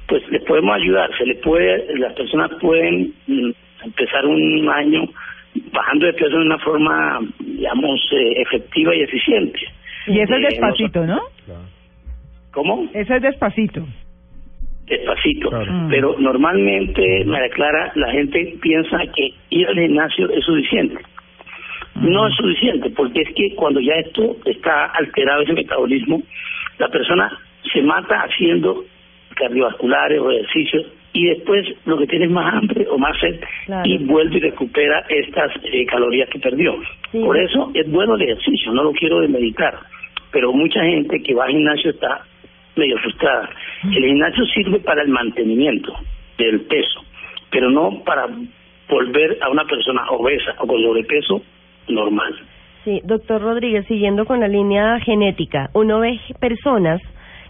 pues 0.07 0.27
les 0.31 0.43
podemos 0.43 0.75
ayudar, 0.75 1.09
se 1.17 1.25
le 1.25 1.35
puede, 1.35 1.97
las 1.97 2.13
personas 2.13 2.51
pueden 2.59 3.13
mm, 3.27 3.51
empezar 3.83 4.25
un 4.25 4.69
año 4.69 5.09
bajando 5.71 6.05
de 6.05 6.13
peso 6.13 6.37
de 6.37 6.45
una 6.45 6.59
forma, 6.59 7.19
digamos, 7.39 7.99
eh, 8.13 8.41
efectiva 8.41 8.95
y 8.95 9.01
eficiente. 9.01 9.59
Y 10.07 10.19
eso 10.19 10.35
es 10.35 10.43
eh, 10.43 10.47
despacito, 10.49 11.05
¿no? 11.05 11.21
¿Cómo? 12.51 12.89
Eso 12.93 13.15
es 13.15 13.21
despacito. 13.21 13.85
Despacito. 14.85 15.51
Mm. 15.51 15.89
Pero 15.89 16.15
normalmente, 16.19 17.23
María 17.25 17.49
Clara, 17.49 17.91
la 17.95 18.11
gente 18.11 18.55
piensa 18.61 18.97
que 19.15 19.33
ir 19.49 19.67
al 19.67 19.75
gimnasio 19.75 20.29
es 20.29 20.43
suficiente. 20.43 20.97
No 21.95 22.27
es 22.27 22.35
suficiente, 22.35 22.89
porque 22.91 23.21
es 23.21 23.33
que 23.35 23.55
cuando 23.55 23.79
ya 23.79 23.93
esto 23.95 24.37
está 24.45 24.85
alterado, 24.85 25.41
ese 25.41 25.53
metabolismo, 25.53 26.21
la 26.77 26.87
persona 26.87 27.29
se 27.71 27.81
mata 27.81 28.21
haciendo 28.21 28.85
cardiovasculares 29.35 30.19
o 30.19 30.31
ejercicios 30.31 30.85
y 31.13 31.25
después 31.27 31.65
lo 31.85 31.97
que 31.97 32.07
tiene 32.07 32.25
es 32.25 32.31
más 32.31 32.53
hambre 32.53 32.87
o 32.89 32.97
más 32.97 33.17
sed 33.19 33.39
y 33.83 33.97
vuelve 34.05 34.37
y 34.37 34.41
recupera 34.41 35.03
estas 35.09 35.51
eh, 35.63 35.85
calorías 35.85 36.29
que 36.29 36.39
perdió. 36.39 36.75
Por 37.11 37.37
eso 37.37 37.71
es 37.73 37.89
bueno 37.89 38.15
el 38.15 38.21
ejercicio, 38.21 38.71
no 38.71 38.83
lo 38.83 38.91
quiero 38.91 39.19
demeditar, 39.19 39.79
pero 40.31 40.53
mucha 40.53 40.83
gente 40.83 41.21
que 41.21 41.33
va 41.33 41.45
al 41.45 41.51
gimnasio 41.51 41.91
está 41.91 42.25
medio 42.75 42.97
frustrada. 42.99 43.49
Mm. 43.83 43.93
El 43.93 44.05
gimnasio 44.05 44.45
sirve 44.45 44.79
para 44.79 45.01
el 45.01 45.09
mantenimiento 45.09 45.93
del 46.37 46.61
peso, 46.61 47.03
pero 47.51 47.69
no 47.69 48.03
para 48.05 48.27
volver 48.87 49.37
a 49.41 49.49
una 49.49 49.65
persona 49.65 50.03
obesa 50.09 50.55
o 50.59 50.67
con 50.67 50.81
sobrepeso 50.81 51.41
normal. 51.87 52.35
Sí, 52.83 53.01
doctor 53.03 53.41
Rodríguez, 53.41 53.85
siguiendo 53.87 54.25
con 54.25 54.39
la 54.39 54.47
línea 54.47 54.99
genética, 55.01 55.69
uno 55.73 55.99
ve 55.99 56.19
personas 56.39 57.01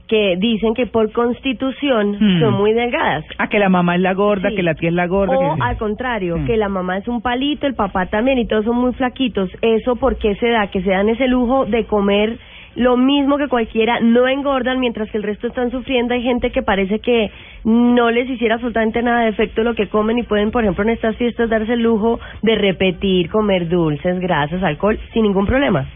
que 0.09 0.35
dicen 0.37 0.73
que 0.73 0.87
por 0.87 1.11
constitución 1.11 2.17
hmm. 2.19 2.39
son 2.41 2.55
muy 2.55 2.73
delgadas. 2.73 3.23
Ah, 3.37 3.47
que 3.47 3.59
la 3.59 3.69
mamá 3.69 3.95
es 3.95 4.01
la 4.01 4.13
gorda, 4.13 4.49
que 4.49 4.63
la 4.63 4.73
tía 4.73 4.89
es 4.89 4.95
la 4.95 5.07
gorda. 5.07 5.37
O 5.37 5.55
al 5.61 5.77
contrario, 5.77 6.37
hmm. 6.37 6.45
que 6.45 6.57
la 6.57 6.67
mamá 6.67 6.97
es 6.97 7.07
un 7.07 7.21
palito, 7.21 7.67
el 7.67 7.75
papá 7.75 8.07
también, 8.07 8.39
y 8.39 8.47
todos 8.47 8.65
son 8.65 8.75
muy 8.75 8.91
flaquitos. 8.93 9.49
¿Eso 9.61 9.95
por 9.95 10.17
qué 10.17 10.35
se 10.35 10.49
da? 10.49 10.67
Que 10.67 10.81
se 10.81 10.89
dan 10.89 11.09
ese 11.09 11.27
lujo 11.27 11.65
de 11.65 11.85
comer 11.85 12.39
lo 12.75 12.97
mismo 12.97 13.37
que 13.37 13.47
cualquiera, 13.47 13.99
no 13.99 14.27
engordan 14.27 14.79
mientras 14.79 15.11
que 15.11 15.17
el 15.17 15.23
resto 15.23 15.47
están 15.47 15.69
sufriendo. 15.69 16.13
Hay 16.13 16.23
gente 16.23 16.51
que 16.51 16.61
parece 16.61 16.99
que 16.99 17.29
no 17.63 18.09
les 18.09 18.29
hiciera 18.29 18.55
absolutamente 18.55 19.01
nada 19.03 19.23
de 19.23 19.29
efecto 19.29 19.63
lo 19.63 19.75
que 19.75 19.87
comen 19.89 20.17
y 20.17 20.23
pueden, 20.23 20.51
por 20.51 20.63
ejemplo, 20.63 20.83
en 20.83 20.91
estas 20.91 21.15
fiestas 21.17 21.49
darse 21.49 21.73
el 21.73 21.81
lujo 21.81 22.19
de 22.41 22.55
repetir, 22.55 23.29
comer 23.29 23.67
dulces, 23.67 24.19
grasas, 24.19 24.63
alcohol, 24.63 24.99
sin 25.13 25.23
ningún 25.23 25.45
problema. 25.45 25.87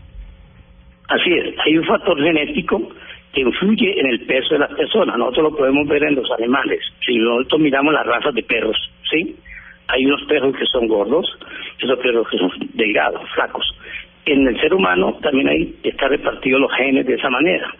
Así 1.08 1.32
es, 1.34 1.56
hay 1.66 1.78
un 1.78 1.86
factor 1.86 2.22
genético 2.22 2.82
que 3.34 3.42
influye 3.42 4.00
en 4.00 4.08
el 4.08 4.22
peso 4.22 4.54
de 4.54 4.60
las 4.60 4.74
personas. 4.74 5.18
Nosotros 5.18 5.52
lo 5.52 5.58
podemos 5.58 5.88
ver 5.88 6.04
en 6.04 6.16
los 6.16 6.30
animales. 6.32 6.80
Si 7.06 7.18
nosotros 7.18 7.62
miramos 7.62 7.94
las 7.94 8.06
razas 8.06 8.34
de 8.34 8.44
perros, 8.44 8.78
¿sí? 9.10 9.36
Hay 9.88 10.06
unos 10.06 10.24
perros 10.24 10.56
que 10.56 10.66
son 10.66 10.88
gordos, 10.88 11.26
esos 11.80 12.00
perros 12.00 12.28
que 12.30 12.38
son 12.38 12.52
delgados, 12.74 13.22
flacos. 13.34 13.66
En 14.26 14.48
el 14.48 14.60
ser 14.62 14.74
humano 14.74 15.18
también 15.22 15.50
hay 15.50 15.76
está 15.84 16.08
repartido 16.08 16.60
los 16.60 16.72
genes 16.74 17.06
de 17.06 17.16
esa 17.16 17.30
manera. 17.30 17.74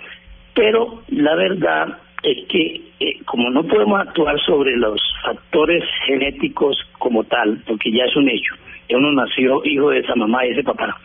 Pero 0.54 1.04
la 1.10 1.36
verdad 1.36 2.00
es 2.24 2.48
que 2.48 2.82
eh, 3.00 3.20
como 3.26 3.50
no 3.50 3.64
podemos 3.64 4.02
actuar 4.02 4.40
sobre 4.42 4.76
los 4.76 5.02
factores 5.24 5.84
genéticos 6.06 6.78
como 6.98 7.24
tal, 7.24 7.62
porque 7.68 7.92
ya 7.92 8.06
es 8.06 8.16
un 8.16 8.30
hecho, 8.30 8.56
uno 8.90 9.12
nació 9.12 9.62
hijo 9.66 9.90
de 9.90 10.00
esa 10.00 10.16
mamá 10.16 10.46
y 10.46 10.52
ese 10.52 10.64
papá 10.64 10.98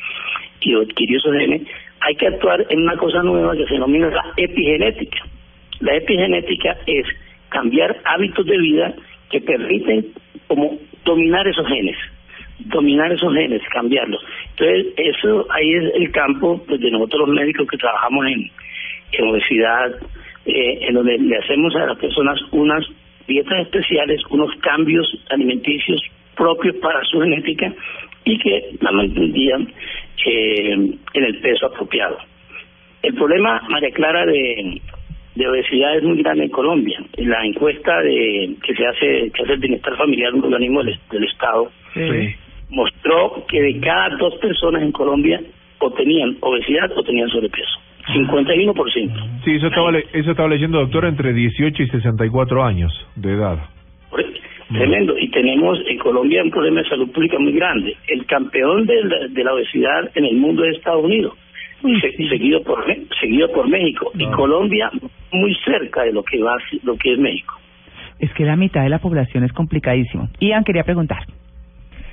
y 0.60 0.74
adquirió 0.74 1.18
esos 1.18 1.32
genes, 1.32 1.62
hay 2.00 2.14
que 2.14 2.26
actuar 2.26 2.64
en 2.68 2.82
una 2.82 2.96
cosa 2.96 3.22
nueva 3.22 3.56
que 3.56 3.66
se 3.66 3.74
denomina 3.74 4.08
la 4.10 4.24
epigenética. 4.36 5.18
La 5.80 5.94
epigenética 5.96 6.76
es 6.86 7.06
cambiar 7.48 7.96
hábitos 8.04 8.46
de 8.46 8.58
vida 8.58 8.94
que 9.30 9.40
permiten 9.40 10.06
como 10.46 10.78
dominar 11.04 11.46
esos 11.46 11.66
genes, 11.66 11.96
dominar 12.60 13.12
esos 13.12 13.32
genes, 13.32 13.62
cambiarlos. 13.72 14.22
Entonces, 14.50 14.86
eso 14.96 15.46
ahí 15.50 15.72
es 15.72 15.94
el 15.94 16.10
campo 16.10 16.62
pues, 16.66 16.80
de 16.80 16.90
nosotros 16.90 17.28
los 17.28 17.36
médicos 17.36 17.66
que 17.68 17.76
trabajamos 17.76 18.26
en, 18.26 18.50
en 19.12 19.28
obesidad, 19.28 19.92
eh, 20.46 20.78
en 20.88 20.94
donde 20.94 21.18
le 21.18 21.36
hacemos 21.36 21.74
a 21.76 21.86
las 21.86 21.98
personas 21.98 22.40
unas 22.52 22.84
dietas 23.26 23.60
especiales, 23.60 24.20
unos 24.30 24.54
cambios 24.60 25.06
alimenticios 25.30 26.02
propios 26.34 26.76
para 26.76 27.04
su 27.04 27.20
genética 27.20 27.72
y 28.28 28.38
que 28.38 28.76
la 28.80 28.92
mantendrían 28.92 29.68
eh, 30.26 30.72
en 30.72 31.24
el 31.24 31.40
peso 31.40 31.66
apropiado. 31.66 32.18
El 33.02 33.14
problema, 33.14 33.62
María 33.68 33.90
Clara, 33.90 34.26
de, 34.26 34.80
de 35.34 35.48
obesidad 35.48 35.96
es 35.96 36.02
muy 36.02 36.20
grande 36.22 36.44
en 36.44 36.50
Colombia. 36.50 36.98
La 37.16 37.44
encuesta 37.44 38.00
de 38.02 38.56
que 38.62 38.74
se 38.74 38.86
hace 38.86 39.30
que 39.30 39.42
hace 39.42 39.52
el 39.54 39.60
bienestar 39.60 39.96
familiar, 39.96 40.34
un 40.34 40.44
organismo 40.44 40.82
del, 40.82 41.24
Estado, 41.24 41.70
mostró 42.70 43.44
que 43.48 43.62
de 43.62 43.80
cada 43.80 44.16
dos 44.16 44.34
personas 44.36 44.82
en 44.82 44.92
Colombia 44.92 45.40
o 45.78 45.90
tenían 45.92 46.36
obesidad 46.40 46.90
o 46.96 47.02
tenían 47.02 47.28
sobrepeso. 47.28 47.78
51%. 48.08 49.44
Sí, 49.44 49.56
eso 49.56 49.66
estaba, 49.66 49.90
eso 49.98 50.30
estaba 50.30 50.48
leyendo, 50.48 50.78
doctor, 50.80 51.04
entre 51.04 51.32
18 51.34 51.82
y 51.82 51.88
64 51.88 52.64
años 52.64 52.92
de 53.16 53.32
edad. 53.34 53.58
Tremendo. 54.68 55.18
Y 55.18 55.30
tenemos 55.30 55.78
en 55.86 55.98
Colombia 55.98 56.42
un 56.42 56.50
problema 56.50 56.82
de 56.82 56.88
salud 56.88 57.10
pública 57.10 57.38
muy 57.38 57.52
grande. 57.52 57.96
El 58.06 58.26
campeón 58.26 58.86
de 58.86 59.02
la, 59.04 59.28
de 59.28 59.44
la 59.44 59.54
obesidad 59.54 60.10
en 60.14 60.24
el 60.26 60.36
mundo 60.36 60.64
es 60.64 60.76
Estados 60.76 61.04
Unidos, 61.04 61.34
seguido 62.28 62.62
por 62.62 62.84
seguido 63.20 63.50
por 63.52 63.68
México. 63.68 64.10
Y 64.14 64.26
Colombia 64.26 64.90
muy 65.32 65.54
cerca 65.64 66.02
de 66.02 66.12
lo 66.12 66.22
que 66.22 66.42
va 66.42 66.56
lo 66.82 66.96
que 66.96 67.12
es 67.12 67.18
México. 67.18 67.54
Es 68.18 68.32
que 68.34 68.44
la 68.44 68.56
mitad 68.56 68.82
de 68.82 68.88
la 68.88 68.98
población 68.98 69.44
es 69.44 69.52
complicadísimo. 69.52 70.28
Ian 70.40 70.64
quería 70.64 70.82
preguntar. 70.82 71.24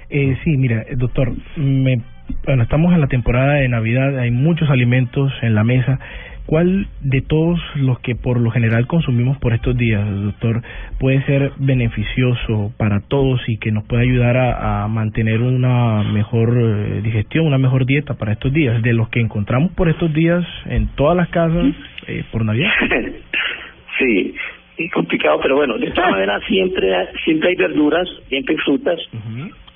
Eh, 0.10 0.38
sí, 0.44 0.56
mira, 0.56 0.86
doctor, 0.96 1.34
me, 1.58 1.98
bueno, 2.46 2.64
estamos 2.64 2.94
en 2.94 3.02
la 3.02 3.08
temporada 3.08 3.56
de 3.56 3.68
Navidad, 3.68 4.20
hay 4.20 4.32
muchos 4.32 4.70
alimentos 4.70 5.32
en 5.42 5.56
la 5.56 5.64
mesa. 5.64 6.00
¿Cuál 6.46 6.86
de 7.02 7.22
todos 7.22 7.60
los 7.76 8.00
que 8.02 8.14
por 8.14 8.40
lo 8.40 8.52
general 8.52 8.86
consumimos 8.86 9.36
por 9.40 9.54
estos 9.54 9.76
días, 9.76 10.08
doctor, 10.08 10.62
puede 11.00 11.24
ser 11.24 11.54
beneficioso 11.58 12.72
para 12.78 13.00
todos 13.00 13.42
y 13.48 13.58
que 13.58 13.72
nos 13.72 13.84
puede 13.86 14.04
ayudar 14.04 14.38
a, 14.38 14.88
mantener 14.88 15.42
una 15.42 16.04
mejor 16.04 16.56
eh, 16.56 17.02
digestión, 17.02 17.48
una 17.48 17.58
mejor 17.58 17.88
dieta 17.88 18.14
para 18.14 18.34
estos 18.34 18.54
días, 18.54 18.80
de 18.84 18.94
los 18.94 19.10
que 19.10 19.22
encontramos 19.22 19.72
por 19.72 19.90
estos 19.90 20.14
días 20.14 20.46
en 20.68 20.88
todas 20.96 21.18
las 21.18 21.30
casas 21.30 21.66
eh, 22.08 22.24
por 22.32 22.46
Navidad? 22.46 22.70
sí, 23.98 24.36
es 24.78 24.92
complicado, 24.92 25.40
pero 25.42 25.56
bueno, 25.56 25.80
de 25.80 25.88
esta 25.88 26.08
manera 26.12 26.40
siempre, 26.48 26.92
siempre 27.24 27.50
hay 27.50 27.56
verduras, 27.56 28.08
siempre 28.30 28.54
hay 28.54 28.62
frutas, 28.62 29.00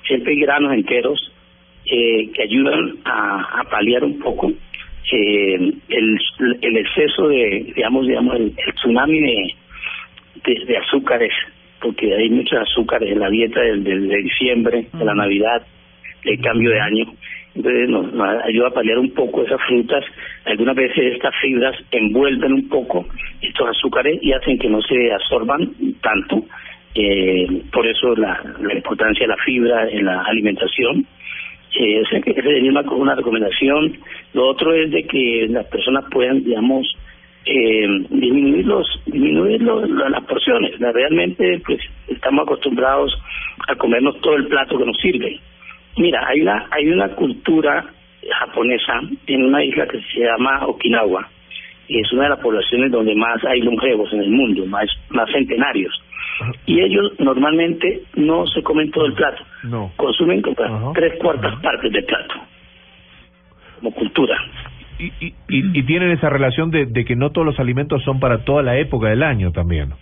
siempre 0.06 0.32
hay 0.34 0.40
granos 0.40 0.72
enteros 0.72 1.32
eh, 1.90 2.30
que 2.32 2.42
ayudan 2.42 2.98
a, 3.04 3.60
a 3.60 3.64
paliar 3.64 4.04
un 4.04 4.18
poco 4.20 4.52
eh, 5.12 5.72
el, 5.88 6.20
el 6.60 6.76
exceso 6.76 7.28
de, 7.28 7.72
digamos, 7.74 8.06
digamos 8.06 8.36
el, 8.36 8.54
tsunami 8.76 9.20
de, 9.20 9.54
de, 10.66 10.76
azúcares, 10.76 11.32
porque 11.80 12.14
hay 12.14 12.30
muchos 12.30 12.60
azúcares 12.60 13.10
en 13.10 13.18
la 13.18 13.28
dieta 13.28 13.60
del, 13.60 13.82
de 13.82 14.22
diciembre, 14.22 14.86
de 14.92 15.04
la 15.04 15.14
Navidad, 15.14 15.66
del 16.24 16.40
cambio 16.40 16.70
de 16.70 16.80
año. 16.80 17.12
Entonces 17.56 17.88
nos, 17.88 18.06
ayuda 18.44 18.68
a 18.68 18.72
paliar 18.72 18.98
un 18.98 19.10
poco 19.10 19.42
esas 19.42 19.60
frutas. 19.66 20.04
Algunas 20.44 20.76
veces 20.76 21.14
estas 21.14 21.34
fibras 21.40 21.74
envuelven 21.90 22.52
un 22.52 22.68
poco 22.68 23.06
estos 23.42 23.68
azúcares 23.68 24.20
y 24.22 24.32
hacen 24.32 24.58
que 24.58 24.68
no 24.68 24.80
se 24.82 25.12
absorban 25.12 25.72
tanto. 26.00 26.44
Eh, 26.94 27.62
por 27.72 27.86
eso 27.86 28.14
la, 28.14 28.40
la 28.60 28.74
importancia 28.74 29.26
de 29.26 29.34
la 29.34 29.42
fibra 29.44 29.88
en 29.88 30.04
la 30.04 30.22
alimentación 30.22 31.06
eh, 31.72 32.00
esa 32.00 32.20
sería 32.20 32.70
una, 32.70 32.82
una 32.90 33.14
recomendación. 33.14 33.98
Lo 34.34 34.48
otro 34.48 34.74
es 34.74 34.90
de 34.90 35.04
que 35.04 35.46
las 35.48 35.66
personas 35.66 36.04
puedan, 36.10 36.42
digamos, 36.42 36.86
eh, 37.46 37.86
disminuir 38.10 38.66
los 38.66 38.86
disminuir 39.06 39.62
las 39.62 40.24
porciones. 40.24 40.78
Realmente, 40.78 41.60
pues, 41.64 41.80
estamos 42.08 42.42
acostumbrados 42.42 43.12
a 43.68 43.74
comernos 43.76 44.20
todo 44.20 44.34
el 44.34 44.46
plato 44.46 44.78
que 44.78 44.84
nos 44.84 44.96
sirve. 44.98 45.38
Mira, 45.96 46.26
hay 46.26 46.40
una 46.40 46.66
hay 46.70 46.88
una 46.88 47.08
cultura 47.10 47.86
japonesa 48.40 49.00
en 49.26 49.44
una 49.44 49.64
isla 49.64 49.86
que 49.86 50.00
se 50.12 50.20
llama 50.20 50.66
Okinawa 50.66 51.28
y 51.88 52.00
es 52.00 52.12
una 52.12 52.24
de 52.24 52.28
las 52.30 52.40
poblaciones 52.40 52.92
donde 52.92 53.14
más 53.14 53.42
hay 53.44 53.60
longevos 53.60 54.12
en 54.12 54.20
el 54.20 54.30
mundo, 54.30 54.66
más 54.66 54.86
más 55.10 55.30
centenarios 55.32 55.92
y 56.66 56.80
ellos 56.80 57.12
normalmente 57.18 58.02
no 58.16 58.46
se 58.46 58.62
comen 58.62 58.90
todo 58.90 59.06
el 59.06 59.14
plato, 59.14 59.42
no. 59.64 59.92
consumen 59.96 60.42
como 60.42 60.92
tres 60.92 61.18
cuartas 61.18 61.60
partes 61.60 61.92
del 61.92 62.04
plato, 62.04 62.34
como 63.76 63.92
cultura. 63.92 64.36
Y, 64.98 65.06
y, 65.26 65.34
y, 65.48 65.82
tienen 65.84 66.10
esa 66.10 66.28
relación 66.28 66.70
de, 66.70 66.84
de 66.84 67.06
que 67.06 67.16
no 67.16 67.30
todos 67.30 67.46
los 67.46 67.58
alimentos 67.58 68.02
son 68.02 68.20
para 68.20 68.44
toda 68.44 68.62
la 68.62 68.76
época 68.76 69.08
del 69.08 69.22
año 69.22 69.50
también. 69.50 69.94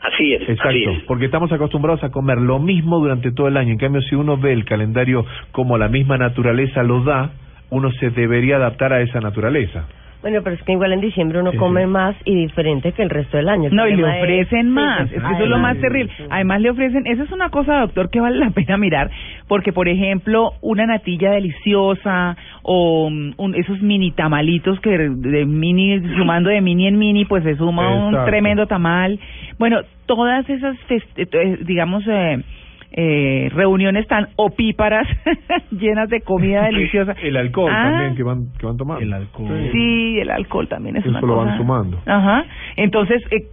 Así 0.00 0.32
es. 0.32 0.48
Exacto, 0.48 1.02
porque 1.06 1.26
estamos 1.26 1.50
acostumbrados 1.52 2.02
a 2.04 2.10
comer 2.10 2.38
lo 2.38 2.58
mismo 2.58 3.00
durante 3.00 3.32
todo 3.32 3.48
el 3.48 3.56
año. 3.56 3.72
En 3.72 3.78
cambio, 3.78 4.00
si 4.02 4.14
uno 4.14 4.36
ve 4.36 4.52
el 4.52 4.64
calendario 4.64 5.26
como 5.52 5.76
la 5.76 5.88
misma 5.88 6.16
naturaleza 6.16 6.82
lo 6.82 7.02
da, 7.02 7.32
uno 7.70 7.90
se 7.92 8.10
debería 8.10 8.56
adaptar 8.56 8.92
a 8.92 9.02
esa 9.02 9.20
naturaleza. 9.20 9.86
Bueno, 10.20 10.40
pero 10.42 10.56
es 10.56 10.62
que 10.64 10.72
igual 10.72 10.92
en 10.92 11.00
diciembre 11.00 11.40
uno 11.40 11.52
come 11.52 11.86
más 11.86 12.16
y 12.24 12.34
diferente 12.34 12.90
que 12.92 13.02
el 13.02 13.10
resto 13.10 13.36
del 13.36 13.48
año. 13.48 13.70
no, 13.70 13.86
y 13.86 13.94
le 13.94 14.04
ofrecen 14.04 14.68
más, 14.68 15.02
es 15.12 15.22
que 15.22 15.32
eso 15.32 15.44
es 15.44 15.48
lo 15.48 15.58
más 15.58 15.78
terrible. 15.78 16.12
Además 16.28 16.60
le 16.60 16.70
ofrecen, 16.70 17.06
esa 17.06 17.22
es 17.22 17.30
una 17.30 17.50
cosa, 17.50 17.80
doctor, 17.80 18.10
que 18.10 18.20
vale 18.20 18.38
la 18.38 18.50
pena 18.50 18.76
mirar, 18.76 19.10
porque 19.46 19.72
por 19.72 19.88
ejemplo, 19.88 20.54
una 20.60 20.86
natilla 20.86 21.30
deliciosa 21.30 22.36
o 22.62 23.08
mm, 23.10 23.34
un, 23.36 23.54
esos 23.54 23.80
mini 23.80 24.10
tamalitos 24.10 24.80
que 24.80 24.90
de 24.98 25.44
mini, 25.44 26.00
sumando 26.16 26.50
de 26.50 26.60
mini 26.60 26.88
en 26.88 26.98
mini, 26.98 27.24
pues 27.24 27.44
se 27.44 27.56
suma 27.56 28.08
un 28.08 28.24
tremendo 28.24 28.66
tamal. 28.66 29.20
Bueno, 29.58 29.82
todas 30.06 30.48
esas, 30.50 30.76
eh, 30.88 31.58
digamos, 31.64 32.02
eh, 32.08 32.42
eh, 32.92 33.50
reuniones 33.52 34.06
tan 34.06 34.28
opíparas 34.36 35.06
llenas 35.70 36.08
de 36.08 36.22
comida 36.22 36.64
deliciosa. 36.64 37.14
El 37.22 37.36
alcohol 37.36 37.70
ah. 37.72 37.90
también 37.90 38.16
que 38.16 38.22
van, 38.22 38.46
que 38.58 38.66
van 38.66 38.76
tomando. 38.76 39.02
El 39.02 39.12
alcohol. 39.12 39.68
Sí, 39.72 40.18
el 40.20 40.30
alcohol 40.30 40.68
también 40.68 40.96
es 40.96 41.06
Eso 41.06 41.20
lo 41.20 41.36
van 41.36 41.56
sumando. 41.56 42.00
Ajá. 42.06 42.44
Entonces, 42.76 43.22
eh, 43.30 43.46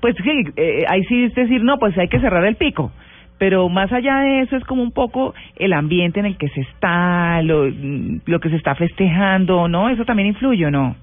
pues 0.00 0.14
sí, 0.22 0.44
eh, 0.56 0.84
ahí 0.88 1.04
sí 1.04 1.24
es 1.24 1.34
decir, 1.34 1.62
no, 1.62 1.78
pues 1.78 1.96
hay 1.98 2.08
que 2.08 2.20
cerrar 2.20 2.44
el 2.46 2.56
pico. 2.56 2.90
Pero 3.38 3.68
más 3.68 3.92
allá 3.92 4.18
de 4.18 4.40
eso 4.40 4.56
es 4.56 4.64
como 4.64 4.82
un 4.82 4.90
poco 4.90 5.32
el 5.56 5.72
ambiente 5.72 6.18
en 6.18 6.26
el 6.26 6.36
que 6.36 6.48
se 6.48 6.62
está, 6.62 7.40
lo, 7.42 7.68
lo 7.68 8.40
que 8.40 8.50
se 8.50 8.56
está 8.56 8.74
festejando, 8.74 9.68
¿no? 9.68 9.90
Eso 9.90 10.04
también 10.04 10.28
influye, 10.28 10.70
¿no? 10.70 10.96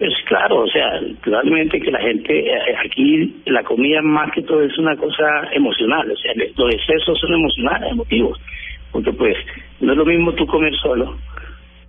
Pues 0.00 0.14
claro, 0.24 0.60
o 0.60 0.66
sea, 0.66 0.98
probablemente 1.22 1.78
que 1.78 1.90
la 1.90 2.00
gente, 2.00 2.32
eh, 2.34 2.74
aquí 2.82 3.34
la 3.44 3.62
comida 3.62 4.00
más 4.00 4.32
que 4.32 4.40
todo 4.40 4.62
es 4.62 4.78
una 4.78 4.96
cosa 4.96 5.50
emocional, 5.52 6.10
o 6.10 6.16
sea, 6.16 6.32
los 6.56 6.74
excesos 6.74 7.18
son 7.20 7.34
emocionales, 7.34 7.92
emotivos, 7.92 8.40
porque 8.92 9.12
pues 9.12 9.36
no 9.80 9.92
es 9.92 9.98
lo 9.98 10.06
mismo 10.06 10.32
tú 10.32 10.46
comer 10.46 10.74
solo 10.76 11.18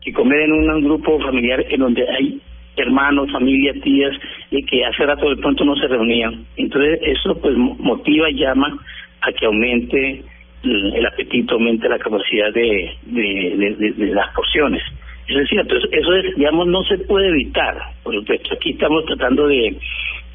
que 0.02 0.12
comer 0.12 0.42
en 0.42 0.52
un 0.52 0.84
grupo 0.84 1.22
familiar 1.22 1.64
en 1.70 1.80
donde 1.80 2.06
hay 2.10 2.42
hermanos, 2.76 3.32
familia, 3.32 3.72
tías, 3.82 4.14
y 4.50 4.62
que 4.66 4.84
hace 4.84 5.06
rato 5.06 5.30
de 5.30 5.38
pronto 5.38 5.64
no 5.64 5.78
se 5.78 5.88
reunían. 5.88 6.46
Entonces 6.58 7.00
eso 7.04 7.40
pues 7.40 7.56
motiva 7.56 8.30
y 8.30 8.40
llama 8.40 8.78
a 9.22 9.32
que 9.32 9.46
aumente 9.46 10.22
el 10.64 11.06
apetito, 11.06 11.54
aumente 11.54 11.88
la 11.88 11.98
capacidad 11.98 12.52
de, 12.54 12.92
de, 13.04 13.94
de 13.96 14.06
las 14.08 14.34
porciones. 14.36 14.84
Eso 15.32 15.40
es 15.40 15.50
cierto, 15.50 15.76
eso 15.78 16.14
es, 16.14 16.36
digamos, 16.36 16.68
no 16.68 16.84
se 16.84 16.98
puede 16.98 17.30
evitar. 17.30 17.78
Por 18.04 18.14
supuesto, 18.14 18.54
aquí 18.54 18.72
estamos 18.72 19.06
tratando 19.06 19.48
de 19.48 19.78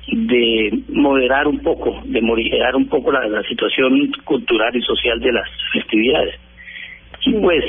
de 0.09 0.71
moderar 0.89 1.49
un 1.49 1.59
poco, 1.59 2.01
de 2.05 2.23
moderar 2.23 2.77
un 2.77 2.89
poco 2.89 3.11
la, 3.11 3.43
situación 3.43 4.13
cultural 4.25 4.75
y 4.75 4.81
social 4.83 5.21
de 5.21 5.33
las 5.33 5.49
festividades. 5.73 6.37
Y 7.25 7.33
pues, 7.33 7.65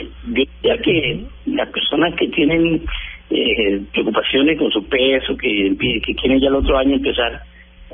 ya 0.64 0.78
que 0.78 1.20
las 1.48 1.68
personas 1.70 2.14
que 2.16 2.28
tienen 2.28 2.84
eh, 3.32 3.82
preocupaciones 3.92 4.58
con 4.58 4.72
su 4.72 4.88
peso, 4.88 5.36
que, 5.36 5.76
que 6.06 6.16
quieren 6.16 6.40
ya 6.40 6.50
el 6.50 6.56
otro 6.56 6.78
año 6.78 6.96
empezar, 6.96 7.42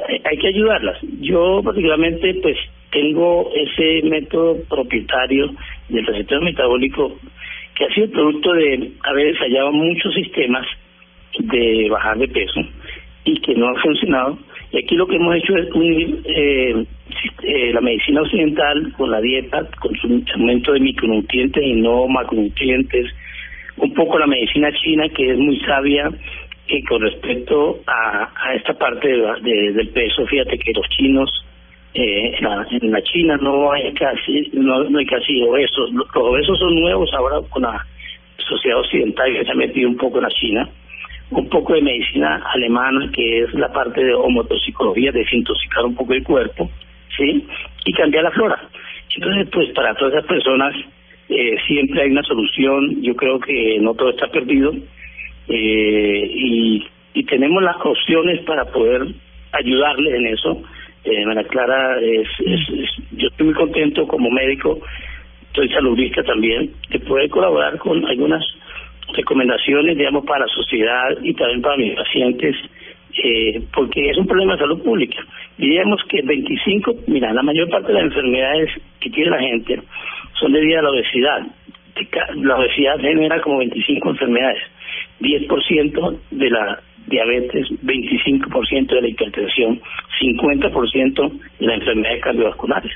hay, 0.09 0.21
hay 0.25 0.37
que 0.37 0.47
ayudarlas. 0.47 0.97
Yo 1.21 1.61
particularmente, 1.63 2.33
pues, 2.41 2.57
tengo 2.91 3.49
ese 3.55 4.05
método 4.07 4.57
propietario 4.69 5.51
del 5.89 6.05
recetero 6.05 6.41
metabólico 6.41 7.17
que 7.75 7.85
ha 7.85 7.93
sido 7.93 8.09
producto 8.11 8.53
de 8.53 8.91
haber 9.03 9.27
ensayado 9.27 9.71
muchos 9.71 10.13
sistemas 10.13 10.65
de 11.39 11.87
bajar 11.89 12.17
de 12.17 12.27
peso 12.27 12.61
y 13.25 13.39
que 13.41 13.55
no 13.55 13.69
ha 13.69 13.81
funcionado. 13.81 14.37
Y 14.71 14.77
aquí 14.77 14.95
lo 14.95 15.07
que 15.07 15.15
hemos 15.15 15.35
hecho 15.35 15.55
es 15.55 15.71
unir 15.71 16.19
eh, 16.25 16.85
eh, 17.43 17.73
la 17.73 17.81
medicina 17.81 18.21
occidental 18.21 18.91
con 18.97 19.11
la 19.11 19.21
dieta, 19.21 19.67
con 19.79 19.95
su 19.95 20.23
aumento 20.33 20.73
de 20.73 20.79
micronutrientes 20.79 21.63
y 21.63 21.73
no 21.73 22.07
macronutrientes, 22.07 23.07
un 23.77 23.93
poco 23.93 24.19
la 24.19 24.27
medicina 24.27 24.71
china 24.71 25.09
que 25.09 25.31
es 25.31 25.37
muy 25.37 25.59
sabia 25.61 26.09
que 26.67 26.83
con 26.83 27.01
respecto 27.01 27.81
a, 27.87 28.29
a 28.35 28.55
esta 28.55 28.73
parte 28.73 29.07
de, 29.07 29.73
del 29.73 29.89
peso, 29.89 30.25
fíjate 30.27 30.57
que 30.57 30.73
los 30.73 30.87
chinos 30.89 31.42
eh, 31.93 32.35
en, 32.37 32.43
la, 32.43 32.65
en 32.69 32.91
la 32.91 33.01
China 33.03 33.37
no 33.41 33.71
hay 33.71 33.93
casi 33.93 34.49
no, 34.53 34.97
hay 34.97 35.05
casi 35.05 35.43
obesos, 35.43 35.91
los 35.93 36.07
obesos 36.15 36.57
son 36.57 36.75
nuevos 36.75 37.13
ahora 37.13 37.37
con 37.49 37.61
la 37.61 37.85
sociedad 38.37 38.79
occidental 38.79 39.31
que 39.31 39.45
se 39.45 39.51
ha 39.51 39.55
metido 39.55 39.89
un 39.89 39.97
poco 39.97 40.17
en 40.17 40.23
la 40.23 40.29
China, 40.29 40.69
un 41.29 41.47
poco 41.49 41.73
de 41.73 41.81
medicina 41.81 42.41
alemana 42.53 43.11
que 43.13 43.43
es 43.43 43.53
la 43.53 43.71
parte 43.71 44.03
de 44.03 44.13
homotoxicología, 44.13 45.11
desintoxicar 45.11 45.85
un 45.85 45.95
poco 45.95 46.13
el 46.13 46.23
cuerpo, 46.23 46.69
sí, 47.15 47.45
y 47.85 47.93
cambiar 47.93 48.23
la 48.23 48.31
flora. 48.31 48.59
Entonces, 49.15 49.47
pues 49.51 49.69
para 49.73 49.93
todas 49.93 50.15
esas 50.15 50.25
personas 50.25 50.75
eh, 51.29 51.55
siempre 51.67 52.01
hay 52.01 52.09
una 52.09 52.23
solución. 52.23 53.01
Yo 53.03 53.15
creo 53.15 53.39
que 53.39 53.77
no 53.79 53.93
todo 53.93 54.09
está 54.09 54.27
perdido 54.27 54.73
eh, 55.47 56.31
y 57.13 57.23
tenemos 57.27 57.61
las 57.61 57.77
opciones 57.83 58.41
para 58.41 58.65
poder 58.65 59.05
ayudarles 59.51 60.13
en 60.15 60.27
eso. 60.27 60.63
Eh, 61.03 61.25
María 61.25 61.43
Clara, 61.43 61.99
es, 61.99 62.27
es, 62.39 62.59
yo 63.11 63.27
estoy 63.27 63.47
muy 63.47 63.55
contento 63.55 64.07
como 64.07 64.29
médico, 64.29 64.79
soy 65.53 65.69
saludista 65.69 66.23
también, 66.23 66.71
de 66.89 66.99
poder 66.99 67.29
colaborar 67.29 67.77
con 67.77 68.05
algunas 68.05 68.43
recomendaciones, 69.13 69.97
digamos, 69.97 70.25
para 70.25 70.45
la 70.45 70.53
sociedad 70.53 71.09
y 71.21 71.33
también 71.33 71.61
para 71.61 71.77
mis 71.77 71.95
pacientes, 71.95 72.55
eh, 73.23 73.61
porque 73.73 74.09
es 74.09 74.17
un 74.17 74.27
problema 74.27 74.53
de 74.53 74.59
salud 74.59 74.81
pública. 74.81 75.17
Diríamos 75.57 76.01
que 76.09 76.21
25, 76.21 76.95
mira, 77.07 77.33
la 77.33 77.43
mayor 77.43 77.69
parte 77.69 77.87
de 77.87 77.93
las 77.93 78.03
enfermedades 78.03 78.69
que 78.99 79.09
tiene 79.09 79.31
la 79.31 79.39
gente 79.39 79.81
son 80.39 80.53
debidas 80.53 80.79
a 80.79 80.83
la 80.83 80.89
obesidad. 80.91 81.47
La 82.35 82.55
obesidad 82.57 82.99
genera 82.99 83.39
como 83.41 83.59
25 83.59 84.09
enfermedades, 84.09 84.63
10% 85.19 86.19
de 86.31 86.49
la 86.49 86.79
diabetes, 87.07 87.67
25% 87.83 88.87
de 88.87 89.01
la 89.01 89.07
hipertensión, 89.07 89.79
50% 90.21 91.31
de 91.59 91.65
las 91.65 91.77
enfermedades 91.79 92.23
cardiovasculares. 92.23 92.91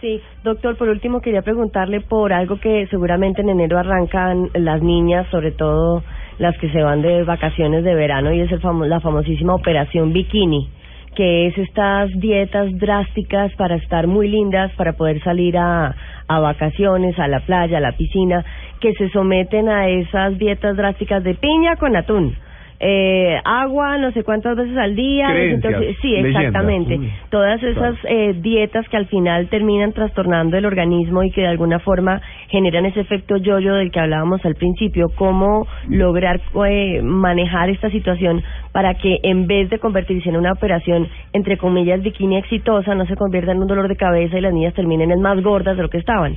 Sí, 0.00 0.20
doctor, 0.44 0.76
por 0.76 0.88
último 0.88 1.20
quería 1.20 1.42
preguntarle 1.42 2.00
por 2.00 2.32
algo 2.32 2.58
que 2.60 2.86
seguramente 2.88 3.42
en 3.42 3.50
enero 3.50 3.78
arrancan 3.78 4.48
las 4.54 4.82
niñas, 4.82 5.26
sobre 5.30 5.52
todo 5.52 6.02
las 6.38 6.56
que 6.58 6.70
se 6.70 6.82
van 6.82 7.02
de 7.02 7.24
vacaciones 7.24 7.82
de 7.84 7.94
verano, 7.94 8.32
y 8.32 8.40
es 8.40 8.52
el 8.52 8.60
famo 8.60 8.84
la 8.84 9.00
famosísima 9.00 9.54
operación 9.54 10.12
bikini 10.12 10.68
que 11.16 11.48
es 11.48 11.58
estas 11.58 12.10
dietas 12.20 12.70
drásticas 12.78 13.52
para 13.56 13.74
estar 13.74 14.06
muy 14.06 14.28
lindas, 14.28 14.70
para 14.76 14.92
poder 14.92 15.20
salir 15.24 15.58
a, 15.58 15.92
a 16.28 16.38
vacaciones, 16.38 17.18
a 17.18 17.26
la 17.26 17.40
playa, 17.40 17.78
a 17.78 17.80
la 17.80 17.96
piscina, 17.96 18.44
que 18.78 18.92
se 18.92 19.08
someten 19.08 19.68
a 19.68 19.88
esas 19.88 20.38
dietas 20.38 20.76
drásticas 20.76 21.24
de 21.24 21.34
piña 21.34 21.74
con 21.74 21.96
atún 21.96 22.36
eh, 22.80 23.40
agua 23.44 23.98
no 23.98 24.12
sé 24.12 24.22
cuántas 24.22 24.56
veces 24.56 24.76
al 24.76 24.94
día. 24.94 25.28
Entonces, 25.34 25.96
sí, 26.00 26.14
exactamente. 26.14 26.98
Todas 27.30 27.62
esas 27.62 27.96
eh, 28.04 28.34
dietas 28.40 28.88
que 28.88 28.96
al 28.96 29.06
final 29.06 29.48
terminan 29.48 29.92
trastornando 29.92 30.56
el 30.56 30.64
organismo 30.64 31.22
y 31.22 31.30
que 31.30 31.42
de 31.42 31.48
alguna 31.48 31.80
forma 31.80 32.20
generan 32.48 32.86
ese 32.86 33.00
efecto 33.00 33.36
yoyo 33.36 33.74
del 33.74 33.90
que 33.90 34.00
hablábamos 34.00 34.44
al 34.44 34.54
principio. 34.54 35.08
¿Cómo 35.16 35.66
lograr 35.88 36.40
eh, 36.68 37.02
manejar 37.02 37.70
esta 37.70 37.90
situación 37.90 38.42
para 38.72 38.94
que 38.94 39.18
en 39.22 39.46
vez 39.46 39.70
de 39.70 39.78
convertirse 39.78 40.28
en 40.28 40.36
una 40.36 40.52
operación, 40.52 41.08
entre 41.32 41.58
comillas, 41.58 42.02
bikini 42.02 42.36
exitosa, 42.36 42.94
no 42.94 43.06
se 43.06 43.16
convierta 43.16 43.52
en 43.52 43.58
un 43.58 43.66
dolor 43.66 43.88
de 43.88 43.96
cabeza 43.96 44.38
y 44.38 44.40
las 44.40 44.52
niñas 44.52 44.74
terminen 44.74 45.10
en 45.10 45.20
más 45.20 45.42
gordas 45.42 45.76
de 45.76 45.82
lo 45.82 45.90
que 45.90 45.98
estaban? 45.98 46.36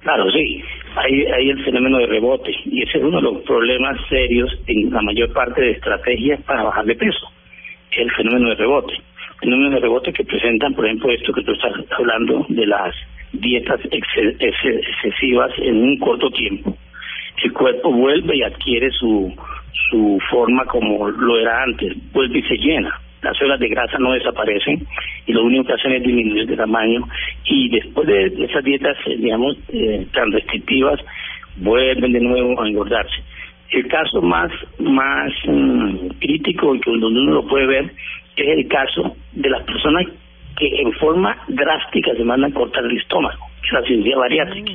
Claro, 0.00 0.30
sí, 0.30 0.62
hay, 0.96 1.26
hay 1.26 1.50
el 1.50 1.62
fenómeno 1.62 1.98
de 1.98 2.06
rebote 2.06 2.50
y 2.64 2.82
ese 2.82 2.98
es 2.98 3.04
uno 3.04 3.18
de 3.18 3.22
los 3.22 3.42
problemas 3.42 3.98
serios 4.08 4.50
en 4.66 4.90
la 4.90 5.02
mayor 5.02 5.30
parte 5.34 5.60
de 5.60 5.72
estrategias 5.72 6.40
para 6.42 6.62
bajar 6.62 6.86
de 6.86 6.94
peso, 6.94 7.30
el 7.92 8.10
fenómeno 8.12 8.48
de 8.48 8.54
rebote. 8.54 8.94
Fenómeno 9.40 9.70
de 9.70 9.80
rebote 9.80 10.12
que 10.12 10.24
presentan, 10.24 10.74
por 10.74 10.86
ejemplo, 10.86 11.10
esto 11.12 11.32
que 11.32 11.42
tú 11.42 11.52
estás 11.52 11.72
hablando 11.98 12.46
de 12.48 12.66
las 12.66 12.94
dietas 13.32 13.80
excesivas 13.90 15.52
en 15.58 15.76
un 15.76 15.98
corto 15.98 16.30
tiempo. 16.30 16.76
El 17.42 17.52
cuerpo 17.52 17.92
vuelve 17.92 18.36
y 18.36 18.42
adquiere 18.42 18.90
su, 18.92 19.34
su 19.90 20.18
forma 20.30 20.64
como 20.64 21.10
lo 21.10 21.38
era 21.38 21.62
antes, 21.62 21.94
vuelve 22.12 22.38
y 22.38 22.42
se 22.42 22.56
llena 22.56 23.00
las 23.22 23.36
células 23.36 23.60
de 23.60 23.68
grasa 23.68 23.98
no 23.98 24.12
desaparecen 24.12 24.86
y 25.26 25.32
lo 25.32 25.44
único 25.44 25.64
que 25.64 25.72
hacen 25.74 25.92
es 25.92 26.02
disminuir 26.02 26.46
de 26.46 26.56
tamaño 26.56 27.06
y 27.44 27.68
después 27.68 28.06
de 28.06 28.26
esas 28.44 28.64
dietas, 28.64 28.96
eh, 29.06 29.16
digamos, 29.18 29.56
eh, 29.72 30.06
tan 30.12 30.32
restrictivas, 30.32 31.00
vuelven 31.56 32.12
de 32.12 32.20
nuevo 32.20 32.60
a 32.60 32.68
engordarse. 32.68 33.22
El 33.70 33.86
caso 33.86 34.20
más 34.22 34.50
más 34.78 35.32
mm, 35.46 36.08
crítico 36.18 36.74
y 36.74 36.80
que 36.80 36.90
donde 36.90 37.20
uno 37.20 37.34
lo 37.34 37.46
puede 37.46 37.66
ver 37.66 37.92
es 38.36 38.58
el 38.58 38.68
caso 38.68 39.16
de 39.32 39.50
las 39.50 39.62
personas 39.64 40.06
que 40.56 40.80
en 40.80 40.92
forma 40.94 41.36
drástica 41.48 42.14
se 42.14 42.24
mandan 42.24 42.52
a 42.52 42.54
cortar 42.54 42.84
el 42.84 42.96
estómago, 42.96 43.46
es 43.64 43.72
la 43.72 43.82
cirugía 43.82 44.16
bariátrica. 44.16 44.72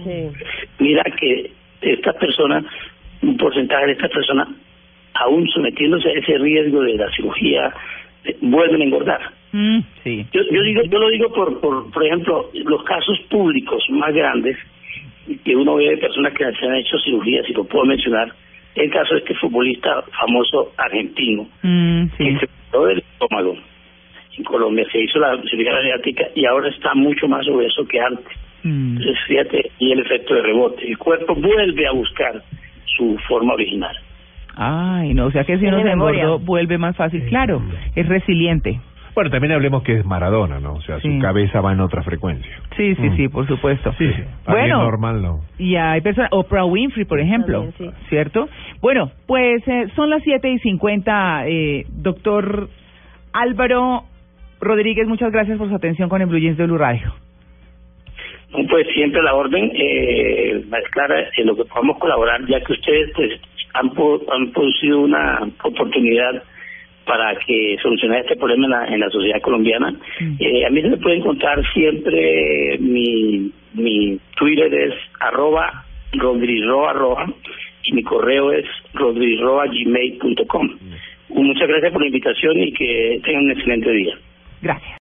Mira 0.80 1.04
que 1.20 1.52
estas 1.82 2.16
personas, 2.16 2.66
un 3.22 3.38
porcentaje 3.38 3.88
de 3.88 3.92
estas 3.94 4.12
personas, 4.12 4.48
aún 5.14 5.48
sometiéndose 5.50 6.10
a 6.10 6.14
ese 6.14 6.38
riesgo 6.38 6.82
de 6.82 6.96
la 6.96 7.10
cirugía 7.12 7.74
vuelven 8.42 8.82
a 8.82 8.84
engordar. 8.84 9.22
Mm, 9.52 9.80
sí. 10.04 10.26
Yo, 10.34 10.42
yo 10.52 10.62
digo, 10.62 10.82
yo 10.84 11.00
lo 11.00 11.10
digo 11.10 11.32
por, 11.34 11.60
por, 11.60 11.92
por 11.92 12.06
ejemplo, 12.06 12.50
los 12.54 12.84
casos 12.84 13.20
públicos 13.30 13.84
más 13.90 14.14
grandes 14.14 14.58
que 15.44 15.56
uno 15.56 15.76
ve 15.76 15.90
de 15.90 15.98
personas 15.98 16.34
que 16.34 16.52
se 16.52 16.66
han 16.66 16.76
hecho 16.76 16.98
cirugías, 17.04 17.50
y 17.50 17.54
lo 17.54 17.64
puedo 17.64 17.86
mencionar, 17.86 18.32
el 18.76 18.92
caso 18.92 19.14
de 19.14 19.22
este 19.22 19.36
futbolista 19.36 20.04
famoso 20.20 20.74
argentino, 20.78 21.48
mm, 21.64 22.06
sí. 22.18 22.26
que 22.26 22.40
se 22.40 22.50
quedó 22.72 22.86
del 22.86 23.00
estómago 23.00 23.56
en 24.38 24.44
Colombia, 24.44 24.86
se 24.92 25.00
hizo 25.00 25.20
la 25.20 25.42
cirugía 25.44 25.74
bariátrica 25.74 26.26
y 26.36 26.46
ahora 26.46 26.70
está 26.70 26.94
mucho 26.94 27.28
más 27.28 27.48
obeso 27.48 27.88
que 27.88 28.00
antes. 28.00 28.38
Mm. 28.64 28.98
Entonces, 28.98 29.18
fíjate, 29.28 29.72
y 29.80 29.92
el 29.92 30.00
efecto 30.00 30.34
de 30.34 30.42
rebote. 30.42 30.88
El 30.88 30.98
cuerpo 30.98 31.36
vuelve 31.36 31.88
a 31.88 31.92
buscar 31.92 32.42
su 32.98 33.18
forma 33.28 33.54
original. 33.54 33.96
Ay, 34.56 35.14
no, 35.14 35.26
o 35.26 35.32
sea 35.32 35.44
que 35.44 35.58
si 35.58 35.66
uno 35.66 35.82
se 35.82 35.92
engordó 35.92 36.40
vuelve 36.40 36.78
más 36.78 36.96
fácil. 36.96 37.26
Claro, 37.26 37.62
es 37.96 38.08
resiliente. 38.08 38.80
Bueno, 39.14 39.30
también 39.30 39.54
hablemos 39.54 39.82
que 39.84 40.00
es 40.00 40.06
Maradona, 40.06 40.60
¿no? 40.60 40.74
O 40.74 40.82
sea, 40.82 41.00
su 41.00 41.08
cabeza 41.20 41.62
va 41.62 41.72
en 41.72 41.80
otra 41.80 42.04
frecuencia. 42.04 42.52
Sí, 42.76 42.96
sí, 42.96 43.10
sí, 43.16 43.30
por 43.30 43.48
supuesto. 43.48 43.94
Sí, 43.98 44.12
sí. 44.12 44.24
Bueno, 44.46 44.84
normal 44.84 45.22
no. 45.22 45.40
Y 45.58 45.78
hay 45.78 46.02
personas, 46.02 46.32
Oprah 46.34 46.66
Winfrey, 46.66 47.06
por 47.06 47.22
ejemplo, 47.22 47.72
¿cierto? 48.10 48.50
Bueno, 48.82 49.12
pues 49.26 49.66
eh, 49.68 49.88
son 49.96 50.10
las 50.10 50.22
siete 50.24 50.50
y 50.50 50.60
cincuenta, 50.60 51.48
eh, 51.48 51.86
doctor 51.90 52.68
Álvaro 53.32 54.04
Rodríguez, 54.60 55.08
muchas 55.08 55.32
gracias 55.32 55.58
por 55.58 55.70
su 55.70 55.76
atención 55.76 56.10
con 56.10 56.22
el 56.22 56.28
Blue 56.28 56.40
Jeans 56.40 56.58
de 56.58 56.66
Blue 56.66 56.78
Radio. 56.78 57.14
Pues 58.52 58.88
siempre 58.94 59.22
la 59.22 59.34
orden, 59.34 59.72
eh, 59.76 60.62
más 60.70 60.84
clara, 60.92 61.16
en 61.38 61.48
lo 61.48 61.56
que 61.56 61.64
podamos 61.66 61.98
colaborar, 62.00 62.46
ya 62.48 62.60
que 62.62 62.74
ustedes 62.74 63.12
pues 63.16 63.32
han, 63.76 63.92
han 64.32 64.52
producido 64.52 65.02
una 65.02 65.40
oportunidad 65.64 66.44
para 67.06 67.36
que 67.36 67.78
solucionar 67.82 68.22
este 68.22 68.36
problema 68.36 68.66
en 68.66 68.72
la, 68.72 68.86
en 68.88 69.00
la 69.00 69.10
sociedad 69.10 69.42
colombiana. 69.42 69.92
Mm. 70.20 70.36
Eh, 70.40 70.66
a 70.66 70.70
mí 70.70 70.82
se 70.82 70.90
me 70.90 70.98
puede 70.98 71.18
encontrar 71.18 71.62
siempre 71.74 72.78
mi, 72.80 73.52
mi 73.74 74.20
Twitter 74.36 74.74
es 74.74 74.94
arroba 75.20 75.86
rodriroa 76.14 77.28
y 77.84 77.94
mi 77.94 78.04
correo 78.04 78.52
es 78.52 78.66
rodriroa.gmail.com. 78.94 80.68
Mm. 80.68 81.44
Muchas 81.44 81.68
gracias 81.68 81.92
por 81.92 82.02
la 82.02 82.08
invitación 82.08 82.60
y 82.60 82.72
que 82.72 83.20
tengan 83.24 83.46
un 83.46 83.52
excelente 83.52 83.92
día. 83.92 84.16
Gracias. 84.62 84.92